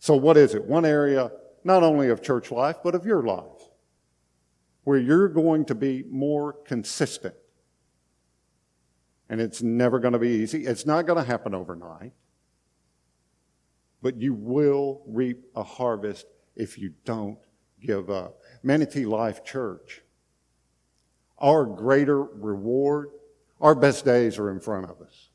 So 0.00 0.14
what 0.16 0.36
is 0.36 0.54
it? 0.54 0.64
One 0.64 0.84
area 0.84 1.30
not 1.64 1.82
only 1.82 2.08
of 2.08 2.22
church 2.22 2.50
life, 2.50 2.76
but 2.82 2.94
of 2.94 3.06
your 3.06 3.22
life, 3.22 3.70
where 4.84 4.98
you're 4.98 5.28
going 5.28 5.64
to 5.66 5.74
be 5.74 6.04
more 6.08 6.52
consistent. 6.52 7.34
And 9.28 9.40
it's 9.40 9.62
never 9.62 9.98
going 9.98 10.14
to 10.14 10.18
be 10.18 10.28
easy. 10.28 10.64
It's 10.64 10.86
not 10.86 11.06
going 11.06 11.18
to 11.18 11.28
happen 11.28 11.54
overnight. 11.54 12.12
But 14.00 14.16
you 14.16 14.32
will 14.32 15.02
reap 15.06 15.44
a 15.54 15.62
harvest 15.62 16.26
if 16.56 16.78
you 16.78 16.94
don't 17.04 17.38
give 17.80 18.10
up. 18.10 18.38
Manatee 18.62 19.04
Life 19.04 19.44
Church, 19.44 20.02
our 21.38 21.64
greater 21.64 22.22
reward, 22.22 23.10
our 23.60 23.74
best 23.74 24.04
days 24.04 24.38
are 24.38 24.50
in 24.50 24.60
front 24.60 24.88
of 24.88 25.00
us. 25.00 25.30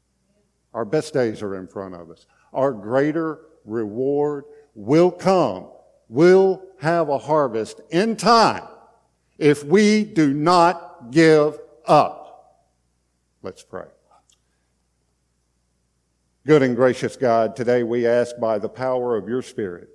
Our 0.73 0.86
best 0.86 1.13
days 1.13 1.41
are 1.41 1.55
in 1.55 1.67
front 1.67 1.93
of 1.93 2.09
us. 2.09 2.25
Our 2.51 2.71
greater 2.71 3.41
reward 3.65 4.45
will 4.75 5.12
come 5.12 5.67
will 6.13 6.62
have 6.80 7.10
a 7.10 7.17
harvest 7.17 7.82
in 7.89 8.15
time 8.15 8.63
if 9.39 9.63
we 9.63 10.04
do 10.04 10.32
not 10.32 11.10
give 11.10 11.58
up. 11.88 12.69
Let's 13.41 13.63
pray. 13.63 13.88
Good 16.45 16.62
and 16.62 16.76
gracious 16.76 17.15
God, 17.15 17.56
today 17.56 17.82
we 17.82 18.06
ask 18.06 18.38
by 18.38 18.60
the 18.60 18.69
power 18.69 19.15
of 19.17 19.28
your 19.28 19.41
Spirit, 19.41 19.89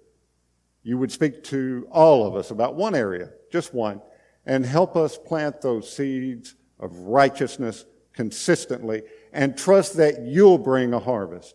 you 0.83 0.99
would 0.99 1.13
speak 1.13 1.45
to 1.45 1.87
all 1.93 2.27
of 2.27 2.35
us 2.35 2.51
about 2.51 2.75
one 2.75 2.97
area, 2.97 3.31
just 3.53 3.73
one, 3.73 4.03
and 4.45 4.67
help 4.67 4.97
us 4.97 5.17
plant 5.17 5.61
those 5.61 5.95
seeds 5.95 6.57
of 6.81 6.97
righteousness 6.99 7.85
consistently 8.13 9.03
and 9.33 9.57
trust 9.57 9.97
that 9.99 10.23
you'll 10.23 10.59
bring 10.59 10.95
a 10.95 10.99
harvest. 10.99 11.55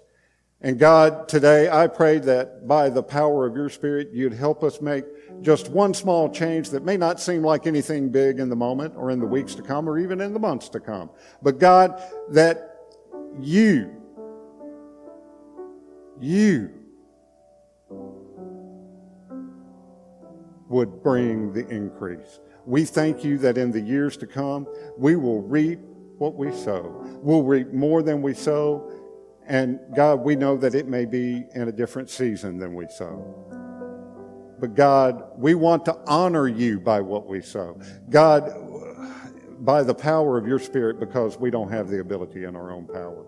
And 0.66 0.80
God, 0.80 1.28
today 1.28 1.70
I 1.70 1.88
pray 1.88 2.20
that 2.20 2.66
by 2.66 2.90
the 2.90 3.04
power 3.04 3.46
of 3.46 3.54
your 3.54 3.68
Spirit, 3.68 4.12
you'd 4.14 4.32
help 4.32 4.64
us 4.64 4.80
make 4.80 5.04
just 5.42 5.68
one 5.68 5.94
small 5.94 6.30
change 6.30 6.70
that 6.70 6.86
may 6.86 6.96
not 6.96 7.20
seem 7.20 7.44
like 7.44 7.68
anything 7.68 8.08
big 8.10 8.40
in 8.40 8.48
the 8.48 8.56
moment 8.56 8.94
or 8.96 9.12
in 9.12 9.20
the 9.20 9.26
weeks 9.26 9.56
to 9.56 9.62
come 9.62 9.90
or 9.90 10.00
even 10.00 10.22
in 10.22 10.32
the 10.32 10.40
months 10.40 10.70
to 10.70 10.80
come. 10.80 11.10
But 11.42 11.60
God, 11.60 12.02
that 12.30 12.78
you, 13.42 13.94
you 16.22 16.72
would 20.70 21.04
bring 21.04 21.52
the 21.52 21.68
increase. 21.68 22.40
We 22.66 22.86
thank 22.86 23.26
you 23.26 23.38
that 23.40 23.58
in 23.58 23.72
the 23.72 23.82
years 23.82 24.16
to 24.16 24.28
come, 24.28 24.66
we 24.98 25.18
will 25.18 25.42
reap 25.42 25.80
what 26.20 26.36
we 26.36 26.54
sow. 26.54 27.02
We'll 27.22 27.44
reap 27.44 27.74
more 27.74 28.02
than 28.02 28.22
we 28.22 28.34
sow. 28.34 28.90
And 29.46 29.80
God, 29.96 30.22
we 30.22 30.36
know 30.36 30.58
that 30.58 30.74
it 30.74 30.88
may 30.88 31.06
be 31.06 31.46
in 31.54 31.68
a 31.68 31.72
different 31.72 32.10
season 32.10 32.58
than 32.58 32.74
we 32.76 32.88
sow. 32.88 33.50
But 34.60 34.76
God, 34.76 35.24
we 35.38 35.56
want 35.56 35.84
to 35.86 35.98
honor 36.08 36.48
you 36.48 36.80
by 36.80 37.02
what 37.02 37.28
we 37.28 37.42
sow. 37.42 37.80
God, 38.10 38.50
by 39.60 39.84
the 39.84 39.94
power 39.94 40.38
of 40.38 40.48
your 40.48 40.60
Spirit, 40.60 41.00
because 41.00 41.38
we 41.38 41.50
don't 41.50 41.70
have 41.70 41.90
the 41.90 42.00
ability 42.00 42.46
in 42.46 42.56
our 42.56 42.72
own 42.72 42.88
power. 42.88 43.26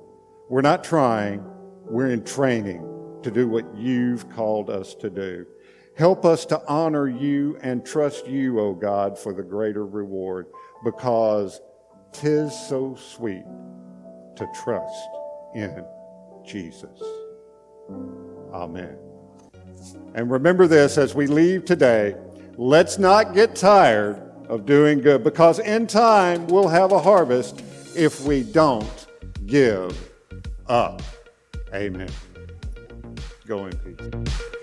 We're 0.49 0.61
not 0.61 0.83
trying, 0.83 1.43
we're 1.83 2.11
in 2.11 2.23
training 2.23 3.19
to 3.23 3.31
do 3.31 3.49
what 3.49 3.65
you've 3.75 4.29
called 4.29 4.69
us 4.69 4.95
to 4.95 5.09
do. 5.09 5.45
Help 5.97 6.25
us 6.25 6.45
to 6.45 6.61
honor 6.67 7.07
you 7.07 7.57
and 7.61 7.85
trust 7.85 8.27
you, 8.27 8.59
O 8.59 8.73
God, 8.73 9.17
for 9.17 9.33
the 9.33 9.43
greater 9.43 9.85
reward, 9.85 10.47
because 10.83 11.59
tis 12.11 12.53
so 12.67 12.95
sweet 12.95 13.45
to 14.35 14.47
trust 14.63 15.09
in 15.55 15.85
Jesus. 16.45 17.01
Amen. 18.53 18.97
And 20.13 20.31
remember 20.31 20.67
this 20.67 20.97
as 20.97 21.13
we 21.13 21.27
leave 21.27 21.65
today 21.65 22.15
let's 22.57 22.97
not 22.97 23.33
get 23.33 23.55
tired 23.55 24.21
of 24.47 24.65
doing 24.65 24.99
good, 25.01 25.23
because 25.23 25.59
in 25.59 25.87
time 25.87 26.47
we'll 26.47 26.67
have 26.67 26.91
a 26.91 26.99
harvest 26.99 27.63
if 27.95 28.21
we 28.21 28.43
don't 28.43 29.07
give 29.45 30.11
up. 30.67 31.01
Amen. 31.73 32.09
Go 33.47 33.65
in 33.65 33.77
peace. 33.77 34.54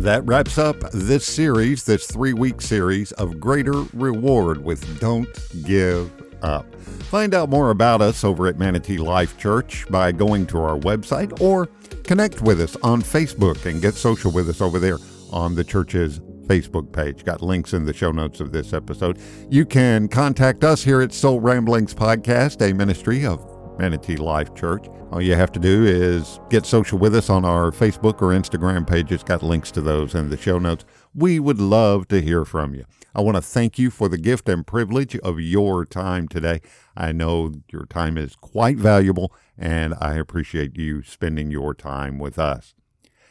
And 0.00 0.06
that 0.06 0.24
wraps 0.24 0.56
up 0.56 0.80
this 0.92 1.26
series, 1.26 1.84
this 1.84 2.06
three 2.06 2.32
week 2.32 2.62
series 2.62 3.12
of 3.12 3.38
Greater 3.38 3.82
Reward 3.92 4.64
with 4.64 4.98
Don't 4.98 5.28
Give 5.62 6.10
Up. 6.42 6.74
Find 7.10 7.34
out 7.34 7.50
more 7.50 7.70
about 7.70 8.00
us 8.00 8.24
over 8.24 8.46
at 8.46 8.56
Manatee 8.58 8.96
Life 8.96 9.36
Church 9.36 9.86
by 9.90 10.10
going 10.10 10.46
to 10.46 10.58
our 10.58 10.78
website 10.78 11.38
or 11.42 11.66
connect 12.02 12.40
with 12.40 12.62
us 12.62 12.76
on 12.76 13.02
Facebook 13.02 13.66
and 13.66 13.82
get 13.82 13.92
social 13.92 14.32
with 14.32 14.48
us 14.48 14.62
over 14.62 14.78
there 14.78 14.96
on 15.32 15.54
the 15.54 15.64
church's 15.64 16.20
Facebook 16.46 16.90
page. 16.92 17.22
Got 17.22 17.42
links 17.42 17.74
in 17.74 17.84
the 17.84 17.92
show 17.92 18.10
notes 18.10 18.40
of 18.40 18.52
this 18.52 18.72
episode. 18.72 19.18
You 19.50 19.66
can 19.66 20.08
contact 20.08 20.64
us 20.64 20.82
here 20.82 21.02
at 21.02 21.12
Soul 21.12 21.40
Ramblings 21.40 21.92
Podcast, 21.92 22.66
a 22.66 22.72
ministry 22.72 23.26
of 23.26 23.46
Manatee 23.78 24.16
Life 24.16 24.54
Church. 24.54 24.86
All 25.10 25.20
you 25.20 25.34
have 25.34 25.50
to 25.52 25.58
do 25.58 25.84
is 25.84 26.38
get 26.50 26.64
social 26.64 26.96
with 26.96 27.16
us 27.16 27.28
on 27.28 27.44
our 27.44 27.72
Facebook 27.72 28.22
or 28.22 28.28
Instagram 28.28 28.86
page. 28.86 29.10
It's 29.10 29.24
got 29.24 29.42
links 29.42 29.72
to 29.72 29.80
those 29.80 30.14
in 30.14 30.30
the 30.30 30.36
show 30.36 30.60
notes. 30.60 30.84
We 31.12 31.40
would 31.40 31.60
love 31.60 32.06
to 32.08 32.20
hear 32.20 32.44
from 32.44 32.74
you. 32.74 32.84
I 33.12 33.20
want 33.20 33.36
to 33.36 33.42
thank 33.42 33.76
you 33.76 33.90
for 33.90 34.08
the 34.08 34.18
gift 34.18 34.48
and 34.48 34.64
privilege 34.64 35.16
of 35.18 35.40
your 35.40 35.84
time 35.84 36.28
today. 36.28 36.60
I 36.96 37.10
know 37.10 37.54
your 37.72 37.86
time 37.86 38.16
is 38.16 38.36
quite 38.36 38.76
valuable, 38.76 39.34
and 39.58 39.94
I 40.00 40.14
appreciate 40.14 40.78
you 40.78 41.02
spending 41.02 41.50
your 41.50 41.74
time 41.74 42.20
with 42.20 42.38
us. 42.38 42.76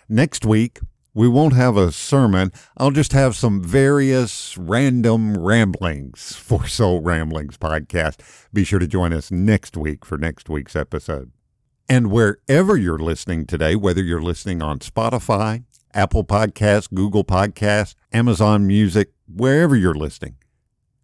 Next 0.09 0.45
week, 0.45 0.79
we 1.13 1.29
won't 1.29 1.53
have 1.53 1.77
a 1.77 1.93
sermon. 1.93 2.51
I'll 2.75 2.91
just 2.91 3.13
have 3.13 3.37
some 3.37 3.63
various 3.63 4.57
random 4.57 5.37
ramblings 5.37 6.35
for 6.35 6.67
Soul 6.67 7.01
Ramblings 7.01 7.57
podcast. 7.57 8.19
Be 8.51 8.65
sure 8.65 8.79
to 8.79 8.87
join 8.87 9.13
us 9.13 9.31
next 9.31 9.77
week 9.77 10.05
for 10.05 10.17
next 10.17 10.49
week's 10.49 10.75
episode. 10.75 11.31
And 11.91 12.11
wherever 12.11 12.77
you're 12.77 12.99
listening 12.99 13.47
today, 13.47 13.75
whether 13.75 14.03
you're 14.03 14.21
listening 14.21 14.61
on 14.61 14.77
Spotify, 14.77 15.63
Apple 15.91 16.23
Podcasts, 16.23 16.87
Google 16.93 17.23
Podcasts, 17.23 17.95
Amazon 18.13 18.67
Music, 18.67 19.09
wherever 19.27 19.75
you're 19.75 19.95
listening, 19.95 20.35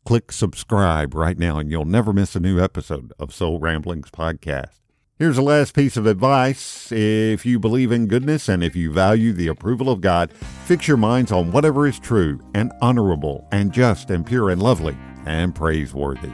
click 0.05 0.31
subscribe 0.31 1.15
right 1.15 1.39
now 1.39 1.57
and 1.57 1.71
you'll 1.71 1.85
never 1.85 2.13
miss 2.13 2.35
a 2.35 2.39
new 2.39 2.61
episode 2.61 3.11
of 3.17 3.33
Soul 3.33 3.57
Ramblings 3.57 4.11
podcast. 4.11 4.79
Here's 5.17 5.39
a 5.39 5.41
last 5.41 5.73
piece 5.73 5.97
of 5.97 6.05
advice. 6.05 6.91
If 6.91 7.47
you 7.47 7.57
believe 7.57 7.91
in 7.91 8.05
goodness 8.05 8.47
and 8.47 8.63
if 8.63 8.75
you 8.75 8.91
value 8.91 9.33
the 9.33 9.47
approval 9.47 9.89
of 9.89 10.01
God, 10.01 10.31
fix 10.65 10.87
your 10.87 10.97
minds 10.97 11.31
on 11.31 11.51
whatever 11.51 11.87
is 11.87 11.97
true 11.97 12.39
and 12.53 12.71
honorable 12.79 13.47
and 13.51 13.71
just 13.71 14.11
and 14.11 14.23
pure 14.23 14.51
and 14.51 14.61
lovely 14.61 14.95
and 15.25 15.55
praiseworthy. 15.55 16.33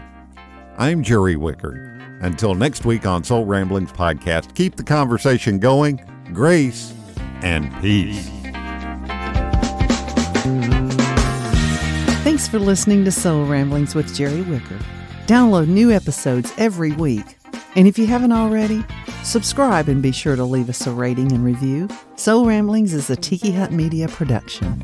I'm 0.81 1.03
Jerry 1.03 1.35
Wicker. 1.35 1.95
Until 2.21 2.55
next 2.55 2.85
week 2.85 3.05
on 3.05 3.23
Soul 3.23 3.45
Ramblings 3.45 3.91
Podcast, 3.91 4.55
keep 4.55 4.77
the 4.77 4.83
conversation 4.83 5.59
going, 5.59 6.03
grace, 6.33 6.91
and 7.43 7.71
peace. 7.81 8.27
Thanks 12.23 12.47
for 12.47 12.57
listening 12.57 13.05
to 13.05 13.11
Soul 13.11 13.45
Ramblings 13.45 13.93
with 13.93 14.15
Jerry 14.15 14.41
Wicker. 14.41 14.79
Download 15.27 15.67
new 15.67 15.91
episodes 15.91 16.51
every 16.57 16.93
week. 16.93 17.37
And 17.75 17.87
if 17.87 17.99
you 17.99 18.07
haven't 18.07 18.31
already, 18.31 18.83
subscribe 19.21 19.87
and 19.87 20.01
be 20.01 20.11
sure 20.11 20.35
to 20.35 20.43
leave 20.43 20.67
us 20.67 20.87
a 20.87 20.91
rating 20.91 21.31
and 21.31 21.45
review. 21.45 21.89
Soul 22.15 22.47
Ramblings 22.47 22.95
is 22.95 23.07
a 23.11 23.15
Tiki 23.15 23.51
Hut 23.51 23.71
Media 23.71 24.07
production. 24.07 24.83